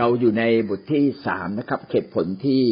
[0.00, 2.62] เราอยู่ในบทที่สามนะครับเหตุผลที่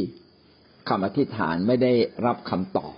[0.89, 1.93] คำอธิษฐานไม่ได้
[2.27, 2.95] รับคำตอบ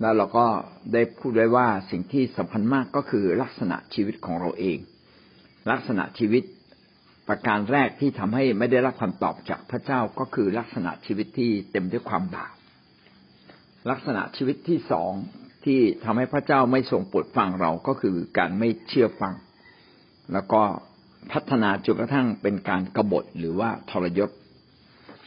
[0.00, 0.46] แล้วเราก็
[0.92, 4.78] ได้พูดไว้ว่าสิ่งที่สำคัญมากก็คือลักษณะชีวิตของเราเอง
[5.70, 6.42] ลักษณะชีวิต
[7.28, 12.54] ประการแรกที่ทำให้ไม่ได้รับคำตอบจากพระเจ้าก็คือลักษณะชีวิตที่เต็มด้วยความบาป
[13.90, 15.12] ลักษณะชีวิตที่สอง
[15.64, 19.34] ที่ทำให้พระเจ้าไม่ทรงโปรดฟังเราก็คือการไม่เชื่อฟัง
[20.32, 20.62] แล้วก็
[21.32, 24.30] พัฒนาจนกระทั่งเป็นการกรบฏหรือว่าทรยศ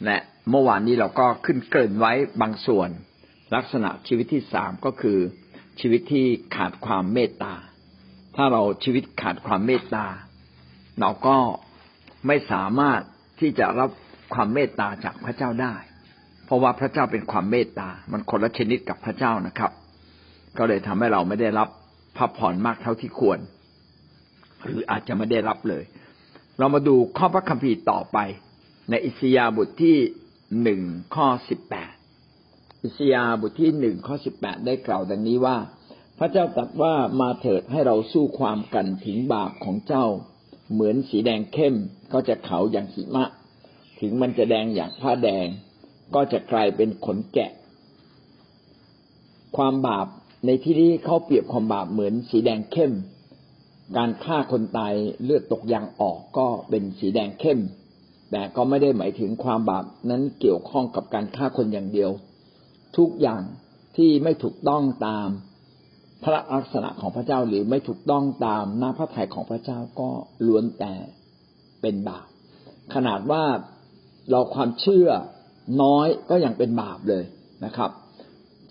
[0.05, 0.17] และ
[0.49, 2.89] เมื่อวานนี้เราก็ขึ้นเกริ่นไว้บางส่วน
[3.55, 5.19] ลักษณะชีวิตที่สามก็คือ
[5.79, 7.53] ชีวิตที่ขาดความเมตตา
[8.35, 10.05] ถ้าเราชีวิตขาดความเมตตา
[10.99, 11.37] เราก็
[12.27, 13.01] ไม่สามารถ
[13.39, 13.89] ที่จะรับ
[14.33, 15.75] ความเมตตาจากพระเจ้าได้
[16.45, 19.71] เพราะว่าพระเจ้าเป็นความเมตตา มันคนละชนิดกับพระเจ้านะครับ
[20.57, 21.69] ก็เลยทำให้เราไม่ได้รับ
[22.17, 23.39] พระพรมากเท่าที่ควร
[24.65, 25.83] หรืออาจจะไม่ได้รับเลย
[26.57, 28.17] เรามาดูข้อพระคัมภีร์ต่อไป
[28.89, 29.97] ในอิสยาบทที่
[30.63, 30.81] หนึ่ง
[31.15, 31.93] ข้อสิบแปด
[32.83, 35.57] อิสยาบทที่หนึ่งข้อสิบแปดได้กล่าวดังนี้ว่า
[36.17, 40.05] พระเจ้าตรัสว่ามาเถิดให้เราสู้ความกันถึงบาปของเจ้า
[40.73, 41.75] เหมือนสีแดงเข้ม
[42.13, 43.25] ก็จะขาวอย่างหิมะ
[43.99, 45.47] ถึงมันจะแดงอย่างผ้าแดง
[46.15, 47.51] ก็จะกลายเป็นขนแกะ
[49.57, 50.07] ความบาป
[50.45, 52.91] ในที่นี้เขาเปรียบความบาปเหมือนสีแดงเข้ม
[53.97, 57.59] การฆ่าคนตายเลือดตกยางออกก็เป็นสีแดงเข้ม
[58.31, 62.11] แต่ก็ไม่ได้หมายถึงความบาปนั้นเกี่ยวข้องกับการฆ่าคนอย่างเดียว
[62.97, 63.41] ทุกอย่าง
[63.97, 65.27] ที่ไม่ถูกต้องตาม
[66.23, 70.09] พระลักษณะของพระเจ้าหรือไม่ถูกต้องตามหน้าพระทัยของพระเจ้าก็
[70.45, 70.93] ล้วนแต่
[71.81, 72.27] เป็นบาป
[72.93, 73.43] ขนาดว่า
[74.29, 75.09] เราความเชื่อ
[75.81, 77.23] น้อยก็ยังเป็นบาปเลย
[77.65, 77.91] นะครับ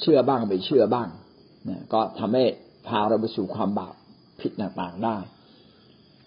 [0.00, 1.08] เชื่อบ้างไปเชื่อบ้าง
[1.92, 2.44] ก็ทำให้
[2.88, 3.94] พาเราไปสู่ความบาป
[4.44, 5.16] ผิดต่างๆได้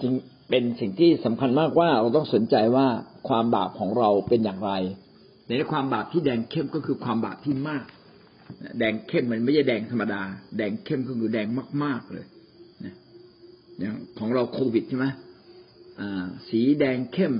[0.02, 0.12] จึง
[0.50, 2.88] เป็นสิ่งที่สำคัญมากว่าเราต้องสนใจว่า
[3.30, 4.72] ความบาปของเราเป็นอย่างไร
[5.46, 7.86] ในความบาปที่แดงเข้มก็คือความบาปที่มาก
[8.80, 10.22] แดงเข้มมันไม่ใช่แดงธรรมดา
[10.58, 11.48] แดงเข้มก็คือแดง
[11.84, 12.26] มาก ๆเลย
[13.80, 15.08] อย่างของเราโควิดใช่ไหม
[16.50, 17.34] สีแดงเข้ม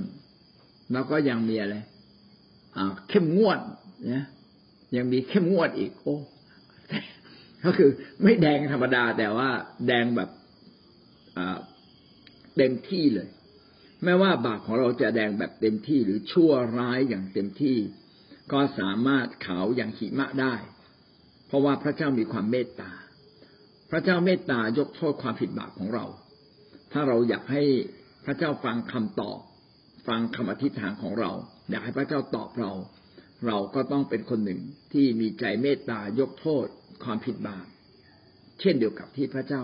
[0.92, 1.76] แล้วก็ยังมีอะไร
[3.08, 3.58] เข้มงวด
[4.10, 4.26] เนี่ย
[4.96, 6.16] ยังมีเข้มงวดอีก โอ้
[7.64, 7.90] ก็คือ
[8.22, 9.48] ไม่แดงธรรมดาแต่ว่า
[9.86, 10.28] แดงแบบ
[12.56, 13.28] เต็มที่เลย
[14.04, 17.78] แม้ว่าบาปของเราจะแดงแบบเต็มที่หรือชั่วร้ายอย่างเต็มที่
[18.52, 20.54] ก็สามารถขาวอย่างหิมะได้
[21.46, 22.92] เพราะว่าพระเจ้ามีความเมตตา
[23.90, 26.06] พระเจ้าเมตตายกโทษความผิดบาปของเรา
[26.92, 27.62] ถ้าเราอยากให้
[28.24, 29.38] พระเจ้าฟังคำตอบ
[30.08, 31.30] ฟังคำอธิษฐานของเรา
[31.70, 32.72] อยากให้พระเจ้าตอบเรา
[33.46, 34.60] เราก็ต้องเป็นคนหนึ่ง
[34.92, 36.66] ที่มีใจเมตตายกโทษ
[37.04, 37.66] ความผิดบาป
[38.60, 39.62] เช่นเดียวกับที่พระเจ้า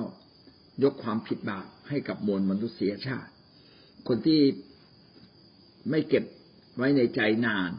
[0.83, 3.31] ยกความผิดบาปให้กับมวลมนุษยชาติ
[4.09, 4.41] คนที่
[5.91, 6.25] ไม่เก็บ
[6.77, 7.71] ไว้ในใจนาน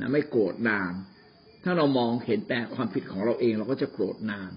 [0.00, 0.92] นะไม่โกรธนาน
[1.64, 4.50] ถ้าเรามองเห็นแต่ความผิดของเราเองเราก็จะโกรธนาน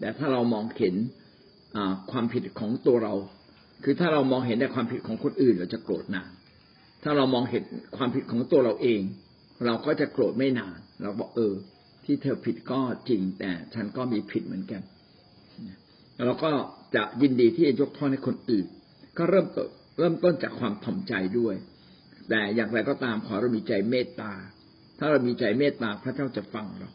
[0.00, 0.94] แต่ถ้าเรามองเห็น
[2.10, 3.14] ความผิดของตัวเรา
[3.84, 6.30] คือถ้าเรามองเห็นแต่ความผิดของคนอื่นเราจะโกรธนาน
[7.02, 7.62] ถ้าเรามองเห็น
[7.96, 9.00] ความผิดของตัวเราเอง
[9.64, 11.54] เราก็จะโกรธไม่นาน เราบอกเออ
[12.04, 14.82] ที่เธอผิดก็จริงแต่ฉันก็มีผิดเหมือนกัน
[16.26, 16.50] เราก็
[16.94, 18.66] จะยินดีที่จะยกโทษให้คนอื่น
[19.18, 21.54] ก็เริ่มต้นเริ่มต้นจากความถ่อมใจด้วย
[22.28, 24.32] แต่อย่างไรก็ตามขอเรามีใจเมตตา
[24.98, 26.90] ถ้าเรามีใจเมตตาพระเจ้าจะฟังเรา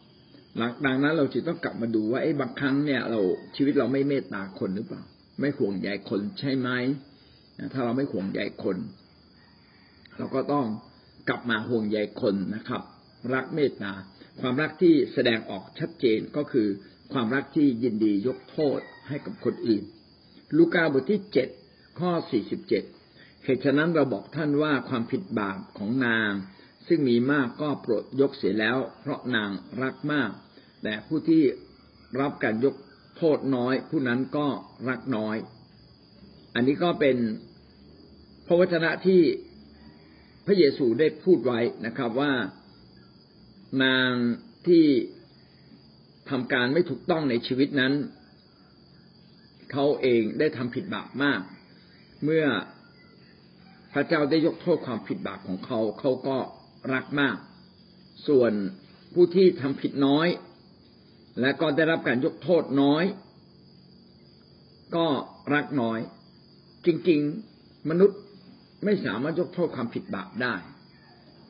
[0.57, 3.21] หลักดังนั้นเราจึงต้องกลับมาดูว่าไอ้บางครั้งเนี่ย เรา
[3.55, 5.01] ชีวิตเราไม่เมตตาคนหรือเปล่า
[5.39, 6.69] ไม่ห่วงใยคนใช่ไหม
[7.73, 8.77] ถ้าเราไม่ห่วงใยคน
[10.17, 10.65] เราก็ต้อง
[11.29, 12.81] กลับมาห่วงใยคนนะครับ
[13.33, 13.93] รักเมตตา
[14.41, 16.67] ความรักที่แสดงออกชัดเจนก็คือ
[17.13, 19.83] ความรักที่ยินดียกโทษให้กับคนอื่น
[20.57, 21.47] ลูกาบทที่เจ็ด
[21.99, 22.83] ข้อสี่สิบเจ็ด
[23.43, 26.31] เหตุฉะนั้นเราบอกท่านว่าความผิดบาปของนาง
[26.87, 29.49] ซึ่งมีมากก็โปรดยกเสียแล้ว เพราะนาง
[29.81, 30.29] รักมาก
[30.83, 31.43] แต่ผู้ที่
[32.19, 32.75] รับการยก
[33.17, 34.47] โทษน้อย ผู้นั้นก็
[34.89, 35.37] รักน้อย
[36.55, 37.17] อันนี้ก็เป็น
[38.47, 39.21] พระวจนะที่
[40.45, 42.33] พระเยซูได้พูดไว้นะครับว่า
[43.83, 44.11] นาง
[44.67, 44.85] ที่
[46.31, 47.93] ทำการไม่ถูกต้องในชีวิตนั้น
[49.71, 51.41] เขาเองได้ทำผิดบาปมาก
[52.23, 52.45] เมื่อ
[53.93, 56.37] พระเจ้าได้ยกโทษความผิดบาปของเขา เขาก็
[56.93, 57.37] รักมาก
[58.27, 58.51] ส่วน
[59.13, 60.27] ผู้ที่ทำผิดน้อย
[61.41, 63.03] และก็ได้รับการยกโทษน้อย
[64.95, 65.07] ก็
[65.53, 65.99] รักน้อย
[66.85, 68.19] จริงๆ มนุษย์
[68.85, 70.55] ไม่สามารถยกโทษความผิดบาปได้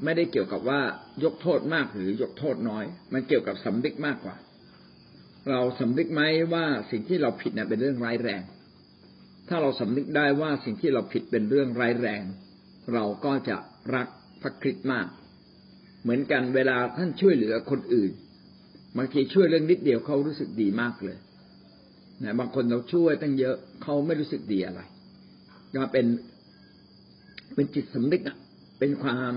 [0.03, 0.81] ไม่ได้เกี่ยวกับว่า
[1.23, 2.83] ยกโทษมากหรือยกโทษน้อย
[3.13, 4.35] มันเกี่ยวกับสำนึกมากกว่า
[5.49, 6.21] เราสำนึกไหม
[6.53, 8.41] ว่าสิ่งที่เราผิดเนี่ยเป็นเรื่องร้ายแรง
[9.49, 12.21] ถ้าเราสำนึกได้ว่าสิ่งที่เราผิดเป็นเรื่องร้ายแรง
[12.93, 13.57] เราก็จะ
[13.95, 14.07] รัก
[14.41, 15.07] พระคริสต์มาก
[16.01, 18.11] เหมือนกันเวลาท่านช่วยเหลือคนอื่น
[18.97, 21.17] บางทีช่วยเรื่องนิดเดียวเขารู้สึกดีมากเลย
[22.23, 24.81] นะบางคนเราช่วยตั้งเยอะเขาไม่รู้สึกดีอะไร
[25.75, 26.05] ก็เป็น
[27.55, 28.37] เป็นจิตสำนึกอะ
[28.79, 29.33] เป็นความ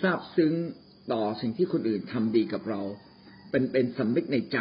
[0.00, 0.52] ซาบซึ้ง
[1.12, 2.80] ต่อสิ่งที่คนอื่นทำดีกับเรา
[3.50, 4.58] เป็นเป็นสำนึกในใจ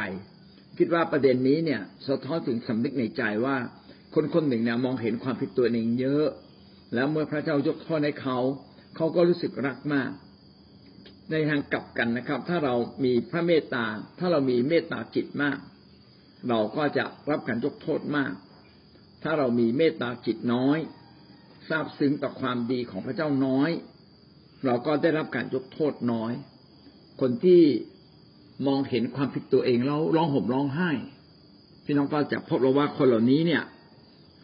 [0.77, 3.57] คิดว่าประเด็นนี้เนี่ย สะท้อนถึงสำนึกในใจว่า
[4.13, 6.25] คนคนหนึ่งเนี่ยมองเห็นความผิดตัวเองเยอะ
[6.94, 8.38] แล้วเมื่อพระเจ้ายกโทษให้เขา
[8.95, 10.12] เขาก็รู้สึกรักมาก
[11.31, 13.86] ในทางกลับกันนะครับ ถ้าเรามีพระเมตตา
[14.19, 15.57] ถ้าเรามีเมตตาจิตมาก
[16.50, 18.33] เราก็จะรับการยกโทษมาก
[19.24, 20.77] ถ้าเรามีเมตตาจิตน้อย
[21.69, 23.69] ทราบซึ้งต่อความดีของพระเจ้าน้อย
[24.66, 26.33] เราก็ได้รับการยกโทษน้อย
[27.22, 27.63] คนที่
[28.67, 30.91] มองเห็นความผิดตัวเองแล้วร้องห่มร้องไห้
[31.85, 33.63] พี่น้องก็จะพบเราว่าคนเหล่านี้เนี่ย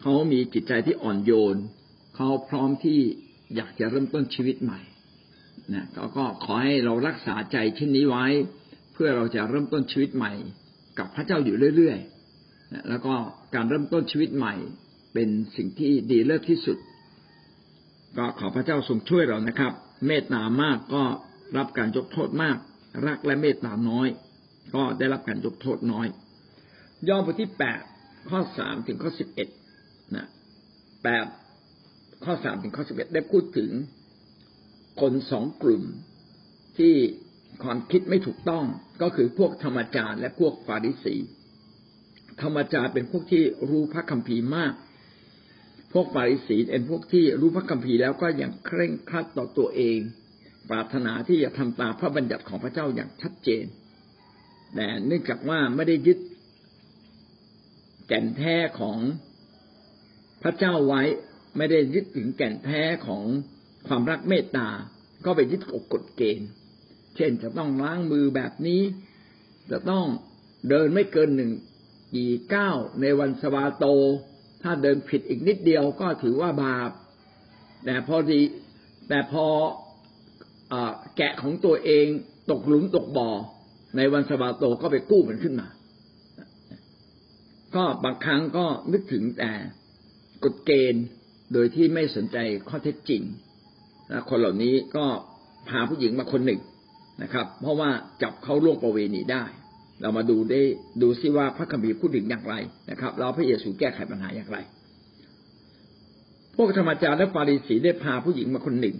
[0.00, 1.56] เขามีจิตใจที่อ่อนโยน
[2.16, 2.98] เขาพร้อมที่
[3.56, 4.80] อยากจะเริ่มต้นชีวิตใหม่
[5.74, 5.84] นะ
[6.16, 8.26] ก็ขอให้เรารักษาใจเช่นนี้ไว้
[8.92, 10.32] เพื่อเราจะเริ่มต้นชีวิตใหม่
[10.98, 13.14] กับพระเจ้าอยู่เรื่อยๆนะแล้วก็
[13.54, 14.54] การเริ่มต้นชีวิตใหม่
[15.14, 16.76] เป็นสิ่งที่ดีเลิศที่สุด
[18.16, 19.72] ก็ขอพระเจ้าทรงช่วยเรานะครับ
[20.06, 21.02] เมตตามากก็
[21.56, 22.56] รับการยกโทษมาก
[23.06, 24.08] รักและเมตตาน้อย
[24.74, 26.06] ก็ได้รับการยกโทษน้อย
[27.08, 27.82] ย่อบทที่แปด
[28.28, 29.48] ข้อสามถึงข้อสิบเอ็ด
[30.16, 30.26] นะ
[31.02, 31.24] แปด
[32.24, 33.70] ข้อสามถึงข้อสิบเอ็ดได้พูดถึง
[35.00, 35.82] คนสองกลุ่ม
[36.78, 36.94] ที่
[37.62, 38.64] ความคิดไม่ถูกต้อง
[39.02, 41.16] ก็คือพวกธรรมจาร์และพวกฟาริสี
[42.42, 44.72] ธรรมจาร์เป็นพวกที่รู้พระคัมภีร์มาก
[45.92, 49.98] พวกปาริสีเป็นพวกที่รู้พระคัมภีร์แล้วก็ยังเคร่งครัดต่อตัวเอง
[50.70, 53.64] ปรารถนาที่จะทำตามพระบัญญัติของพระเจ้าอย่างชัดเจน
[54.74, 56.18] แต่เนื่องจากว่าไม่ได้ยึด
[58.08, 58.98] แก่นแท้ของ
[60.42, 61.02] พระเจ้าไว้
[61.56, 63.22] ไม่ได้ยึดถึงแก่นแท้ของ
[63.86, 64.68] ความรักเมตตา
[65.24, 66.48] ก็ไปยึดกกฎเกณฑ์
[67.16, 68.82] เช่นจะต้องล้างมือแบบนี้
[69.70, 70.06] จะต้อง
[70.68, 71.52] เดินไม่เกินหนึ่ง
[72.14, 73.86] กี่ก้าวในวันสวาโต
[74.62, 76.90] ถ้าเดินผิดอีกนิดเดียวก็ถือว่าบาป
[77.84, 78.40] แต่พอดี
[79.08, 79.46] แต่พอ
[81.16, 82.06] แกะของตัวเอง
[82.50, 83.28] ตกหลุมตกบ่อ
[83.96, 85.68] ในวันสบาโตก็ไปกู้มันขึ้นมา
[87.74, 89.52] ก็บางครั้งก็นึกถึงแต่
[90.44, 91.04] กฎเกณฑ์
[91.52, 92.36] โดยที่ไม่สนใจ
[92.68, 93.22] ข้อเท็จจริง
[94.28, 95.06] คนเหล่านี้ก็
[95.68, 96.60] พาผู้หญิงมาคนหนึ่ง
[97.22, 97.90] นะครับ เพราะว่า
[98.22, 99.44] จับเขาล่วงประเวณีได้
[100.00, 100.62] เรามาดูได้
[101.02, 102.54] ดูซิว่าพระคัมภีร์พูดถึงอย่างไร
[102.90, 104.58] นะครับ เราพระเยซูแก้ไขปัญหาอย่างไร
[106.54, 108.96] พวกธรรมจารย์และฟาริสีได้พาผู้หญิงมาคนหนึ่ง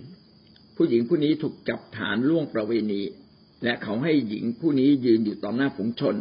[0.77, 3.03] ผู้หญิงผู้นี้ถูกจับฐานล่วงประเวณี
[3.65, 6.17] และเขาให้หญิงผู้นี้ยืนอยู่ต่อหน้าฝูงชน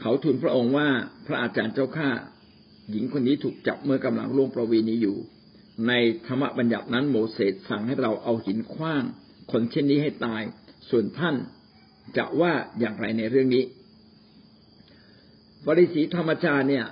[0.00, 0.88] เขาทูลพระองค์ว่า
[1.26, 2.10] พระอาจารย์เจ้าข้า
[2.90, 5.16] หญิงคนนี้ถูกจับเมื่อกำลังล่วงประเวณีอยู่
[5.88, 5.92] ใน
[6.26, 9.04] ธรรมบัญญัตินั้นโมเสสสั่งให้เราเอาหินคว้าง
[9.52, 10.42] คนเช่นนี้ให้ตาย
[10.90, 11.36] ส่วนท่าน
[12.16, 13.64] จะว่าอย่างไรในเรื่องนี้
[15.66, 16.84] บริสีธรรมจารเนี่ย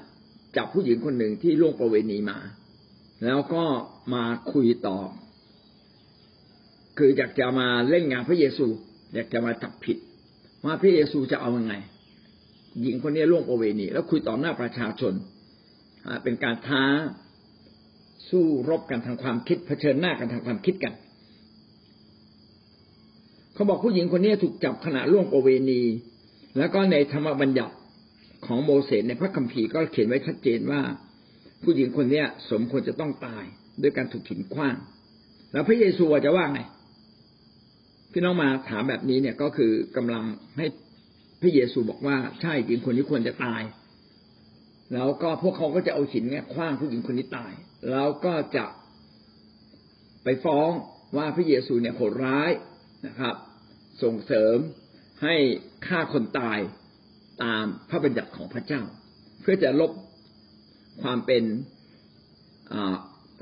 [0.56, 2.38] จับผู้หญิงคนหนึ่งที่ล่วงประเวณีมา
[3.24, 3.64] แล้วก็
[4.14, 4.98] มาคุยต่อ
[6.98, 8.66] คืออยากจะมาเล่นงานพระเยซู
[9.14, 9.96] อยากจะมาจับผิด
[10.64, 11.74] ว่าพระเยซูจะเอาอยัางไง
[12.80, 15.14] หญิงคนนี้ล่วงประเวณีแล้วคุยต่อหน้าประชาชน
[16.22, 16.84] เป็นการท้า
[18.30, 20.94] สู้รบกันทางความคิดเผชิญหน้ากันทางความคิดกัน
[23.54, 25.82] เขาบอกผู้หญิงคนนี้ถูกจับขณะล่วงประเวณี
[26.58, 27.74] แล้วก็ในธรรมบัญญัติ
[28.46, 30.82] ของโมเสสในพระคัมภีร์ก็เขียนไว้ชัดเจนว่า
[31.62, 33.44] ผู้หญิงคนเนี้ยสมควรจะต้องตาย
[33.82, 34.76] ด้วยการถูกหินคว้าง
[35.52, 36.60] แล้วพระเยซูจะว่าไง
[38.16, 40.24] พี่น้องมาถามแบบนี้เนี่ยก็คือกำลัง
[40.56, 40.66] ให้
[41.42, 43.62] พระเยซูบอกว่าใช่หญิงคนนี้ควรจะตาย
[44.94, 47.52] แล้วก็พวกเขาก็จะเอาหินเนี่ยคว้างผู้หญิงคนนี้ตาย
[47.90, 48.64] แล้วก็จะ
[50.24, 50.70] ไปฟ้อง
[51.16, 52.50] ว่าพระเยซูเนี่ยโหดร้าย
[53.06, 53.34] นะครับ
[54.02, 54.56] ส่งเสริม
[55.22, 55.34] ให้
[55.86, 56.58] ฆ่าคนตาย
[57.42, 58.82] ตามพระบัญญัติของพระเจ้า
[59.42, 59.90] เพื่อจะลบ
[61.02, 61.44] ความเป็น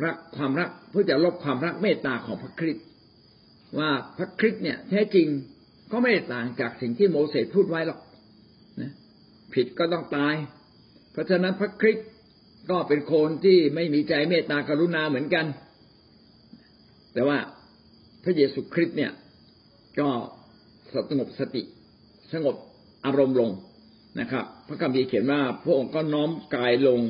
[0.05, 2.87] รักความรักเพื่อจะลบความรักเมตตาของพระคริสต์
[3.79, 5.29] ว่าพระคริสต์เนี่ย แท้จริง
[5.93, 8.01] ก็ไม่ต่างจากสิ่งที่โมเสสพูดไว้หรอก
[8.81, 8.93] นะ
[9.55, 10.35] ผิดก็ต้องตาย
[11.13, 12.09] เพราะฉะนั้นพระคริสต์
[12.71, 15.47] ก็เป็นคนที่ไม่มีใจเมตตากรุณาเหมือนกัน
[17.15, 17.39] แต่ว่า
[18.25, 19.13] พระเยซูคริสต์เนี่ย
[20.01, 20.09] ก็
[21.11, 21.63] สงบสติ
[22.33, 22.57] สงบ
[23.07, 23.51] อารมณ์ลง
[24.21, 27.01] นะครับ พระคัมภีร์เขียนว่าพระองค์ก็น้อมกายลง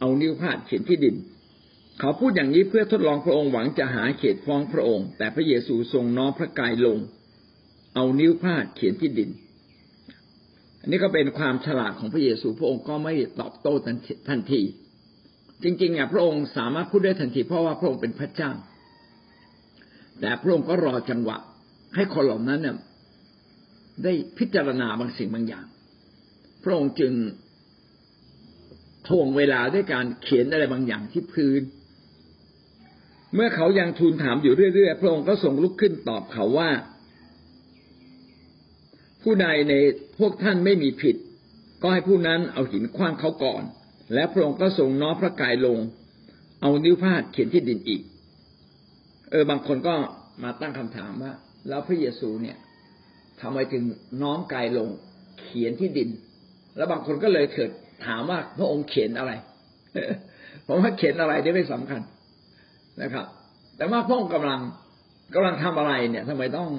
[0.00, 1.16] เอานิ้วพาดเขียนที่ดิน
[2.00, 6.98] เขาพูดอย่างนี้เพื่อทดลองพระองค์หวังจะหาเขตฟ้องพระองค์ แต่พระเยซูทรงน้อมพระกายลง
[7.94, 9.30] เอานิ้วพาดเขียนที่ดิน
[10.80, 13.74] อันนี้ก็เป็นความฉลาดของพระเยซูพระองค์ก็ไม่ตอบโต้
[14.28, 14.62] ทันที
[15.62, 18.52] จริงๆอะพระองค์สามารถพูดได้ทันทีเพราะว่าพระองค์เป็นพระเจ้า
[20.20, 21.36] แต่พระองค์ก็รอจังหวะ
[21.94, 22.76] ให้คนเหล่านั้นเนี่ย
[24.04, 25.66] ได้พิจารณาบางสิ่งบางอย่าง
[26.64, 27.12] พระองค์จึง
[29.08, 31.62] ทวงเวลาด้วยการเขียนอะไรบางอย่างที่พื้น
[33.34, 36.70] เมื่อเขายังทูลถามอยู่เรื่อยๆ พระองค์ก็ทรงลุกขึ้นตอบเขาว่า
[39.22, 39.74] ผู้ใดใน
[40.18, 41.16] พวกท่านไม่มีผิด
[41.82, 43.62] ก็ให้ผู้นั้นเอาหินคว้างเขาก่อน
[44.14, 45.78] และพระองค์ก็ทรงน้อพระกายลง
[46.60, 48.02] เอานิ้วพาดเขียนที่ดินอีก
[49.30, 49.94] เออบางคนก็
[50.42, 51.32] มาตั้งคำถามว่า
[51.68, 52.56] แล้วพระเยซูเนี่ย
[53.40, 53.84] ทำไมถึง
[54.22, 54.88] น้อมกายลง
[55.42, 56.08] เขียนที่ดิน
[56.76, 57.70] แล้วบางคนก็เลยเกิด
[58.06, 59.32] ถามว่าพระองค์เขียนอะไร
[60.66, 62.00] ผมว่าเขียนอะไรนี่ไม่สำคัญ
[63.02, 63.26] นะครับ
[63.76, 64.60] แต่ว่าพระองค์กำลัง
[65.34, 66.70] กำลังทำอะไรเนี่ยทำไมต้อง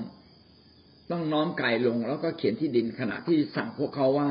[1.12, 4.30] ต้องน้อมกายลง แล้วก็เขียนที่ดินขณะที่สั่งพวกเขาว่า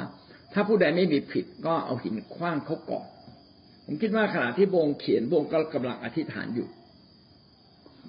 [0.52, 3.06] ถ้าผู้ใดไม่มีผิดก็เอาหินคว้างเขาก่อน
[3.86, 6.68] ผมคิดว่าขณะที่พระองค์เขียนพระองค์ก็กำลังอธิษฐานอยู่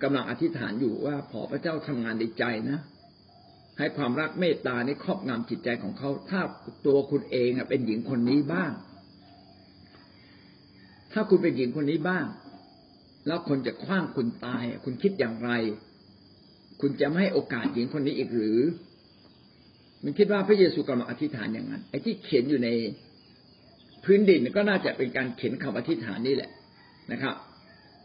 [0.03, 2.79] กำลังอธิษฐานอยู่ว่าขอพระเจ้าทำงานในใจนะ
[3.77, 6.41] ให้ความรักเมตตาในครอบงำจิตใจของเขา ถ้า
[6.86, 8.72] ตัวคุณเองเป็นหญิงคนนี้บ้าง
[11.13, 12.25] ถ้าคุณเป็นหญิงคนนี้บ้าง
[13.27, 15.51] แล้วคนจะคว้างคุณตาย คุณคิดอย่างไร
[16.82, 18.60] คุณจะไม่ให้โอกาสหญิงคนนี้อีกหรือ
[20.03, 22.70] มันคิดว่าพระเยซูกำลังอธิษฐานอย่างนั้นไอ้ที่เขียนอยู่ใน
[24.03, 26.51] พื้นดินก็น่าจะเป็นการเขียนคำอธิษฐานนี่แหละ
[27.12, 27.36] นะครับ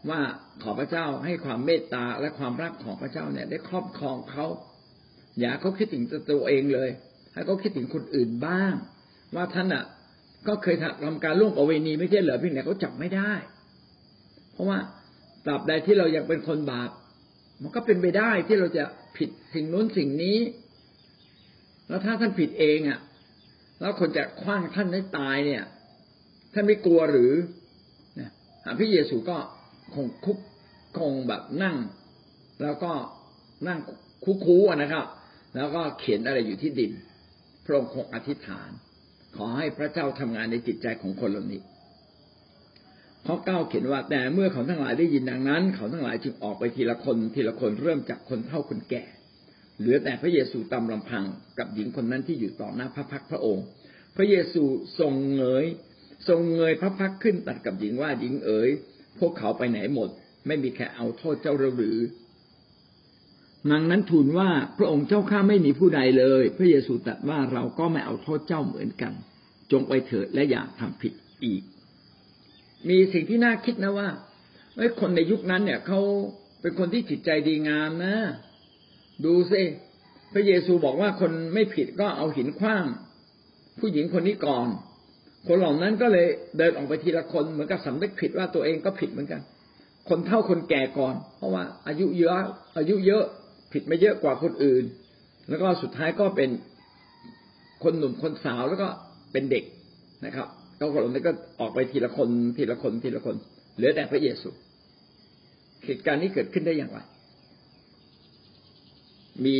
[0.09, 0.19] ว่า
[0.63, 4.45] ขอพระเจ้าให้ความเมตตาและความรักของพระเจ้าเนี่ย ได้ครอบครองเขา
[5.39, 6.89] อย่าเขาคิดถึงตัวเองเลย
[7.33, 8.73] ให้เขาคิดถึงคนอื่นบ้าง
[9.35, 9.83] ว่าท่านอะ
[10.47, 13.31] ก็เคยทำการล่วงประเวณีไม่ใช่เหรอเพียงแต่เขาจับไม่ได้
[14.53, 14.77] เพราะว่า
[15.45, 16.89] ตราบใดที่เรายังเป็นคนบาป
[17.61, 18.83] มันก็เป็นไปได้ที่เราจะ
[19.17, 20.37] ผิดสิ่งนู้นสิ่งนี้
[21.87, 22.99] แล้วถ้าท่านผิดเองอะ
[23.79, 25.63] แล้วคนจะคว้างท่านให้ตายเนี่ย
[26.53, 27.31] ท่านไม่กลัวหรือ
[28.19, 28.29] นะ
[28.79, 29.37] พระเยซูก็
[29.95, 30.37] คงคุก
[30.97, 31.77] คงแบบนั่ง
[32.61, 32.91] แล้วก็
[33.67, 33.79] นั่ง
[34.25, 35.05] คุกคูนะครับ
[35.55, 36.91] แล้วก็เขียนอะไรอยู่ที่ดิน
[37.65, 38.69] พระองค์คงอธิษฐาน
[39.35, 41.61] ขอให้พระเจ้าทำงานในจิตใจของคนเหล่านี้
[43.25, 49.03] ข้อเก้าเขียนว่าแต่เมื่อเขาทั้งหลายได้ยินดังนั้น เขาทั้งหลายจึงออกไปทีละคนทีละคนเริ่มจากคนเฒ่าคนแก่
[49.79, 51.23] เหลือแต่พระเยซูตามลำพัง
[51.59, 53.65] กับหญิงคนนั้นที่อยู่ต่อหน้าพระพักพระองค์
[54.15, 54.63] พระเยซู
[54.99, 55.65] ทรงเงย
[56.27, 58.69] ทรงเงยพระพักขึ้นตัดกับหญิงว่าหญิงเอ๋ย
[59.19, 60.09] พวกเขาไปไหนหมด
[60.47, 61.97] ไม่มีแค่เอาโทษเจ้าหรือ
[63.71, 69.13] นางนั้นทูลว่าพระองค์เจ้าข้าไม่มีผู้ใดเลย พระเยซูตรัสว่าเราก็ไม่เอาโทษเจ้าเหมือนกัน
[69.71, 71.13] จงไปเถิดและอย่าทำผิด
[71.45, 71.61] อีก
[72.89, 74.09] มีสิ่งที่น่าคิดนะว่า
[74.77, 76.01] ไอ้คนในยุคนั้นเนี่ยเขา
[76.61, 78.15] เป็นคนที่จิตใจดีงามนะ
[79.25, 79.61] ดูซิ
[80.33, 82.85] พระเยซูบอกว่าคนไม่ผิดก็เอาหินคว้าง
[83.79, 84.67] ผู้หญิงคนนี้ก่อน
[85.47, 89.41] คนเหล่านั้นก็เลยเดินออกไปทีละคนเหมือนกับสำนึกผิดว่าตัวเองก็ผิดเหมือนกัน
[90.09, 92.45] คนเท่าคนแก่ก่อน เพราะว่าอายุเยอะ
[92.77, 93.23] อายุเยอะ
[93.73, 94.83] ผิดไม่เยอะกว่าคนอื่น
[95.49, 96.49] แล้วก็สุดท้ายก็เป็น
[97.83, 98.87] คนหนุ่มคนสาวแล้วก็
[99.31, 99.63] เป็นเด็ก
[100.25, 100.47] นะครับ
[100.81, 103.35] ก็คนนี้ก็ออกไปทีละคนทีละคนทีละคน
[103.75, 104.49] เหลือแต่พระเยซู
[105.85, 106.99] เหตุการณ์นี้เกิดขึ้นได้อย่างไร
[109.45, 109.57] มี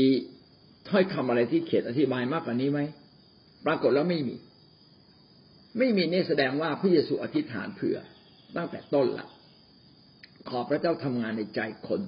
[0.89, 2.79] ถ้อยคำอะไรที่เขียนอธิบายมากกว่านี้ไหม
[3.65, 4.35] ปรากฏแล้วไม่มี
[5.77, 7.97] ไม่มีนี่แสดงว่าพระเยซูอธิษฐานเผื่อ
[8.55, 9.27] ตั้งแต่ต้นละ
[10.49, 12.01] ขอพระเจ้าทำงานในใจคน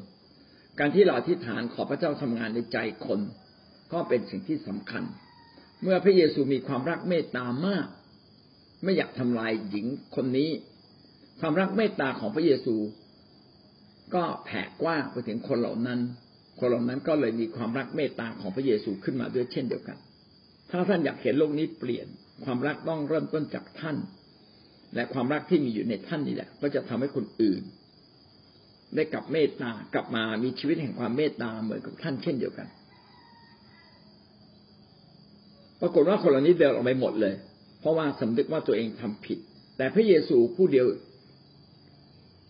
[0.80, 3.20] การที่เราอธิษฐานขอพระเจ้าทำงานในใจคน
[3.94, 5.04] ก็เป็นสิ่งที่สำคัญ
[5.84, 7.88] เมื่อพระเยซูมีความรักเมตตามาก
[8.84, 9.86] ไม่อยากทำลายหญิง
[10.16, 10.50] คนนี้
[11.40, 12.76] ความรักเมตตาของพระเยซู
[14.16, 16.00] ก็แผ่กว้างไปถึงคนเหล่านั้น
[16.60, 19.98] คนเหล่านั้นก็เลยมีความรักเมตตาของพระเยซูขึ้นมาด้วยเช่นเดียวกัน
[20.70, 22.08] ถ้าท่านอยากเห็นโลกนี้เปลี่ยน
[22.46, 23.98] ความรักต้องเริ่มต้นจากท่าน
[24.96, 27.62] และความรักที่มีอยู่ในท่านนี่แหละ ก็จะทำให้คนอื่น
[28.96, 32.68] ได้กลับเมตตากลับมามีชีวิตแห่งความเมตตาเหมือนกับท่านเช่นเดียวกัน
[35.82, 37.34] ปรากฏว่าคนเหล่านี้เดินออกไปหมดเลย
[37.84, 39.40] เพราะว่าสำนึกว่าตัวเองทำผิด
[39.78, 40.88] แต่พระเยซูผู้เดียว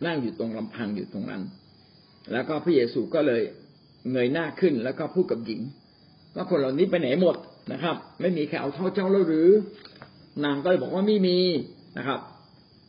[0.05, 1.41] นั่งอยู่ตรงลำพังอยู่ตรงนั้น
[2.31, 3.41] แล้วก็พระเยซูก็เลย
[4.11, 5.61] เงยหน้าขึ้นแล้วก็พูดกับหญิง
[6.35, 7.35] ว่าคนเหล่านี้ไปไหนหมด
[7.71, 9.49] นะครับ ไม่มีใครเอาเท่าเจ้าแล้วหรือ
[10.43, 11.39] นางก็เลยบอกว่าไม่มี
[11.97, 12.19] นะครับ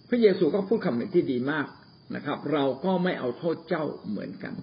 [0.08, 1.66] พระเยซูก็พูดคำหนึ่งที่ดีมาก
[2.14, 4.54] นะครับ เราก็ไม่เอาโทษเจ้าเหมือนกัน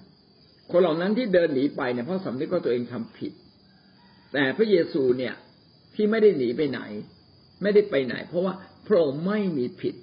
[0.72, 3.32] คนเหล่านั้นที่เดินหนีไปเนี่ยเพราะสำนึกว่าตัวเองทำผิด
[4.34, 5.34] แต่พระเยซูเนี่ย
[5.96, 6.80] ที่ไม่ได้หนีไปไหน
[7.62, 8.54] ไม่ได้ไปไหน เพราะว่า
[8.88, 9.96] พระองค์ไม่มีผิด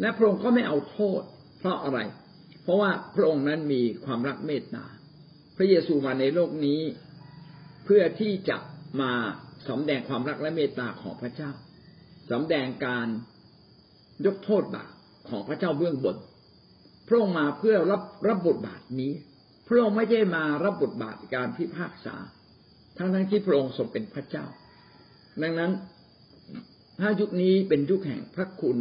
[0.00, 1.22] และพระองค์ก็ไม่เอาโทษ
[1.58, 1.98] เพราะอะไร
[2.62, 4.84] เพราะว่าพระองค์นั้นมีความรักเมตตา
[5.56, 6.80] พระเยซูมาในโลกนี้
[7.84, 8.56] เพื่อที่จะ
[9.00, 9.12] มา
[9.68, 11.50] สำแดงความรักและเมตตาของพระเจ้า
[12.30, 13.08] สำแดงการ
[14.26, 14.90] ยกโทษบาป
[15.28, 16.16] ของพระเจ้าเบื้องบน
[17.08, 19.12] พระองค์มาเพื่อรับรับบทบาทนี้
[19.68, 22.16] พระองค์ไม่ได้มารับบทบาทการพิพากษา
[22.98, 24.46] ทั้งทั้งที่พระองค์ทรงเป็นพระเจ้า
[25.42, 25.72] ดังนั้น
[27.00, 28.78] ถ้ายุคนี้เป็นยุคแห่งพระคุณ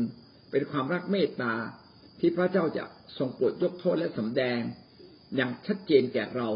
[0.51, 1.53] เป็นความรักเมตตา
[2.20, 2.84] ที่พระเจ้าจะ
[3.17, 4.60] ทรงโปรดยกโทษและสำแดง
[5.36, 6.48] อย่างชัดเจนแก่เรา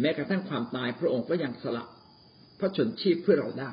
[0.00, 1.84] แม้กระทั่งความตายพระองค์ก็ยังสละ
[2.58, 3.70] พระชนชีพเพื่อเราได้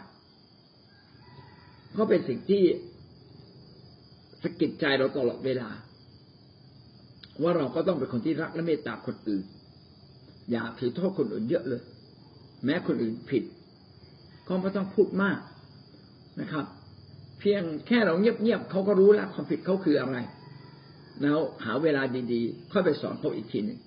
[1.98, 2.64] ก็เป็นสิ่งที่
[4.42, 5.70] สะกิดใจเราตลอดเวลา
[7.42, 9.46] ว่าเราก็ต้องเป็นคนที่รักและเมตตาคนอื่น
[10.52, 11.82] อย่าถือโทษคนอื่นเยอะเลย
[12.66, 13.44] แม้คนอื่นผิด
[14.48, 15.40] ก็ไม่ต้องพูดมาก
[16.42, 16.66] นะครับ
[17.42, 20.18] เพียงแค่เราเงียบๆเขาก็รู้แล้วความผิดเขาคืออะไร
[21.22, 23.80] แล้วหาเวลาดีๆ ค่อยไปสอนเขาอีกทีหนึ่ง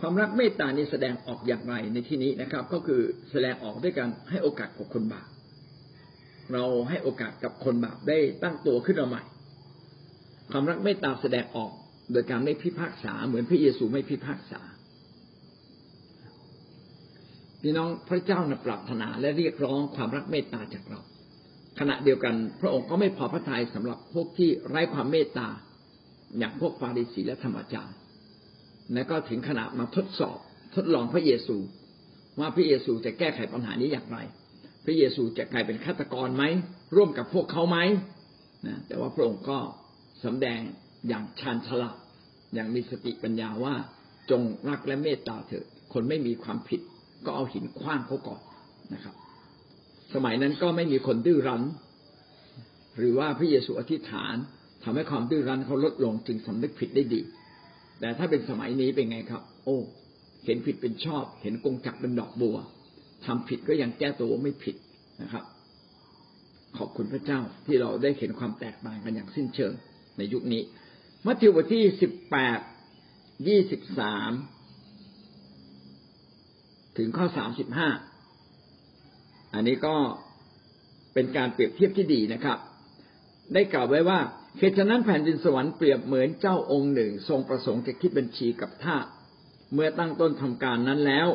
[0.00, 5.28] ความรักเมตตานี้แสดงออกอย่างไรในที่นี้นะครับ ก็คือแสดงออกด้วยการให้โอกาสกับคนบาป
[6.52, 9.22] เราให้โอกาสกับคนบาปได้ตั้งตัวขึ้นมาใหม่
[10.50, 11.72] ความรักเมตตาแสดงออก
[12.12, 14.60] โดยการไม่พิพากษา เหมือนพระเยซูไม่พิพากษา
[17.62, 21.00] พี่น้องพระเจ้านะปรารถนาและเรียกร้องความรักเมตตาจากเรา
[21.78, 25.48] ขณะเดียวกัน พระองค์ก็ไม่พอพระทัยสำหรับพวกที่ไร้ความเมตตา
[26.38, 27.96] อย่างพวกฟาริสีและธรรมจารย์
[28.94, 30.38] และก็ถึงขนาดมาทดสอบ
[30.76, 31.56] ทดลองพระเยซู
[32.40, 34.18] ว่าพระเยซูจะแก้ไขปัญหานี้อย่างไร
[34.84, 36.44] พระเยซูจะกลายเป็นฆาตกรไหม
[36.96, 37.78] ร่วมกับพวกเขาไหม
[38.66, 39.58] นะแต่ว่าพระองค์ก็
[40.24, 40.60] สำแดง
[41.08, 41.96] อย่างชาญฉลาด
[42.54, 43.74] อย่างมีสติปัญญาว่า
[44.30, 46.80] จงรักและเมตตาเถิดคนไม่มีความผิด
[47.24, 48.40] ก็เอาหินคว้างเขาก่อน
[48.94, 49.14] นะครับ
[50.14, 51.62] สมัยนั้นก็ไม่มีคนดื้อรั้น
[52.96, 54.34] หรือว่าพระเยซูอธิษฐาน
[54.84, 57.20] ทำให้ความดื้อรั้นเขาลดลงจึงสำนึกผิดได้ดี
[58.00, 59.78] แต่ถ้าเป็นสมัยนี้เป็นไงครับ โอ้
[60.44, 62.56] เห็นผิดเป็นชอบ เห็นกงจักเป็นดอกบัว
[63.26, 64.76] ทำผิดก็ยังแก้ตัวไม่ผิด
[65.22, 65.44] นะครับ
[66.78, 69.72] ขอบคุณพระเจ้าที่เราได้เห็นความแตกต่างกันอย่างสิ้นเชิง
[70.18, 70.62] ในยุคนี้
[71.26, 72.60] มัทธิวบทที่สิบแปด
[73.48, 74.32] ยี่สิบสาม
[76.98, 77.88] ถึงข้อสามสิบห้า
[79.54, 79.94] อันนี้ก็
[81.14, 82.58] เป็นการเปรียบเทียบที่ดีนะครับ
[83.54, 84.20] ได้กล่าวไว้ว่า
[84.58, 88.96] เหตุฉะนั้นแผ่นดินสวรรค์เปรียบเหมือนเจ้าองค์หนึ่ง ทรงประสงค์จะคิดบัญชีกับท่า
[89.72, 91.28] เมื่อตั้งต้นทำการนั้นแล้ว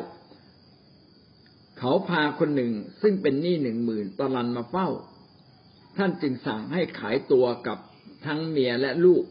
[1.78, 2.72] เขาพาคนหนึ่ง
[3.02, 4.88] ซึ่งเป็นหนี้หนึ่งหมื่นตลันมาเฝ้า
[5.96, 7.78] ท่านจึงสั่งให้ขายตัวกับ
[8.26, 9.24] ทั้งเมียและลูก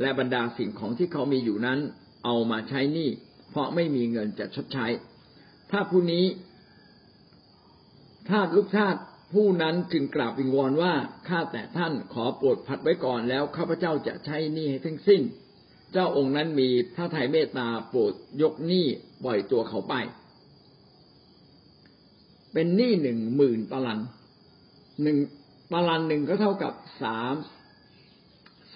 [0.00, 1.78] และบรรดาสิ่งของที่เขามีอยู่นั้น
[2.24, 3.08] เอามาใช้หนี้
[3.50, 4.86] เพราะไม่มีเงินจะชดใช้
[5.70, 6.24] ถ้าผู้นี้
[8.30, 8.96] ทาสลูกทาส
[9.32, 10.92] ผู้นั้นจึงกราบวิงวอนว่า
[11.28, 15.22] ข้าแต่ท่านขอโปรดผัดไว้ก่อนแล้วข้าพเจ้าจะใช้หนี้ให้ทั้งสิ้น
[15.92, 18.12] เจ้าองค์นั้นมีพระทัยเมตตาโปรด
[18.42, 18.86] ยกหนี้
[19.24, 19.94] ปล่อยตัวเขาไป
[22.52, 24.00] เป็นหนี้หนึ่งหมื่นตลัน
[25.02, 25.18] หนึ่ง
[25.72, 27.34] ตลันหนึ่งก็เท่ากับสาม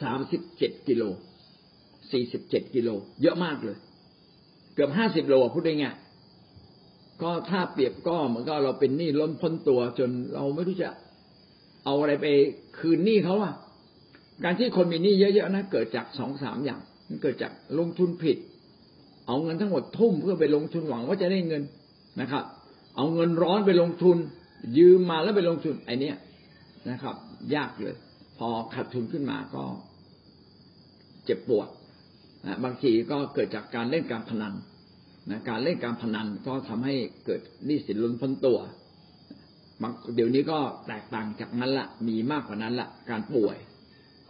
[0.00, 1.02] สามสิบเจ็ดกิโล
[2.12, 2.88] สี่สิบเจ็ดกิโล
[3.22, 3.78] เยอะมากเลย
[4.74, 5.86] เกือบห้าสิบโลพูดได้ไง
[7.22, 10.90] ก็ถ้าเปรียบก็เหมือนกับเราเป็นหนี้ล้นพ้นตัวจนเราไม่รู้จะ
[11.84, 12.26] เอาอะไรไป
[12.78, 13.54] คืนหนี้เขาอะ
[14.44, 18.36] การที่คนมีหนี้เยอะๆนะเกิดจากสองสามอย่าง มันเกิดจากลงทุนผิด
[19.26, 21.62] เอาเงินทั้งหมดทุ่มเพื่อไปลงทุนหวังว่าจะได้เงิน
[22.20, 22.44] นะครับ
[22.96, 24.16] เอาเงินร้อนไปลงทุน
[24.78, 26.12] ยืมมาแล้วไปลงทุนไอ้นี่
[26.90, 27.16] นะครับ
[27.54, 27.96] ยากเลย
[28.38, 29.62] พอขาดทุนขึ้นมาก็
[31.24, 31.68] เจ็บปวด
[32.44, 34.54] นะบางทีก็เกิดจากการเล่นการพนัน
[35.30, 38.58] นะการเล่นการพนันก็ทำให้เกิดหนี้สินล้นพ้นตัว
[40.14, 43.56] เดี๋ยวนี้ก็แตกต่างจากนั้นละมีมากกว่านั้นละการป่วย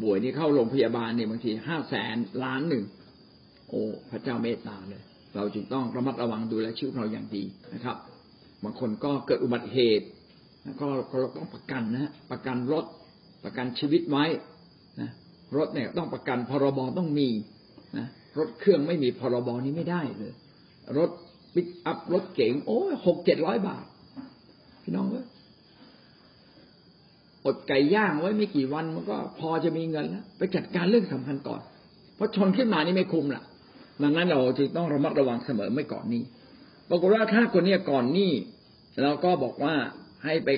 [0.02, 2.84] ป่วยนี่เข้าโรงพยาบาลเนี่ยบางทีห้าแสนล้านหนึ่ง
[3.68, 5.02] โอ้พระเจ้าเมตตาเลย
[5.34, 7.96] เราจึงต้องระมัดระวังดูแลชีวิตเราอย่างดีนะครับ
[8.64, 10.06] บางคนก็เกิดอุบัติเหตุ
[10.80, 10.86] ก็
[11.18, 12.84] เราต้องประกันนะประกันรถ
[13.44, 14.24] ประกันชีวิตไว้
[15.00, 15.10] นะ
[15.56, 17.28] รถเนี่ยต้องประกันพรบต้องมี
[17.98, 18.06] นะ
[18.38, 20.32] รถเครื่องไม่มีพรบนี้ไม่ได้เลย
[20.98, 21.10] รถ
[21.54, 23.84] ปิกอัพรถเก๋งโอ้ยหกเจ็ดร้อยบาท
[24.82, 25.26] พี่น้องเอ้ย
[27.44, 31.60] อดไก่ย่างไว้ไม่กี่วันมันก็พอจะมีเงินแล้วไปจัดการเรื่องสำคัญก่อน
[32.16, 33.42] เพราะชนขึ้นมานี่ไม่คุ้มล่ะ
[34.02, 36.22] ดังนั้นเราจึงต้องระมัดระวังเสมอไม่ก่อนนี้
[36.88, 38.30] ปรากฏว่าถ้าคนนี้ก่อนนี้
[39.02, 39.74] เราก็บอกว่า
[40.24, 40.48] ให้ไป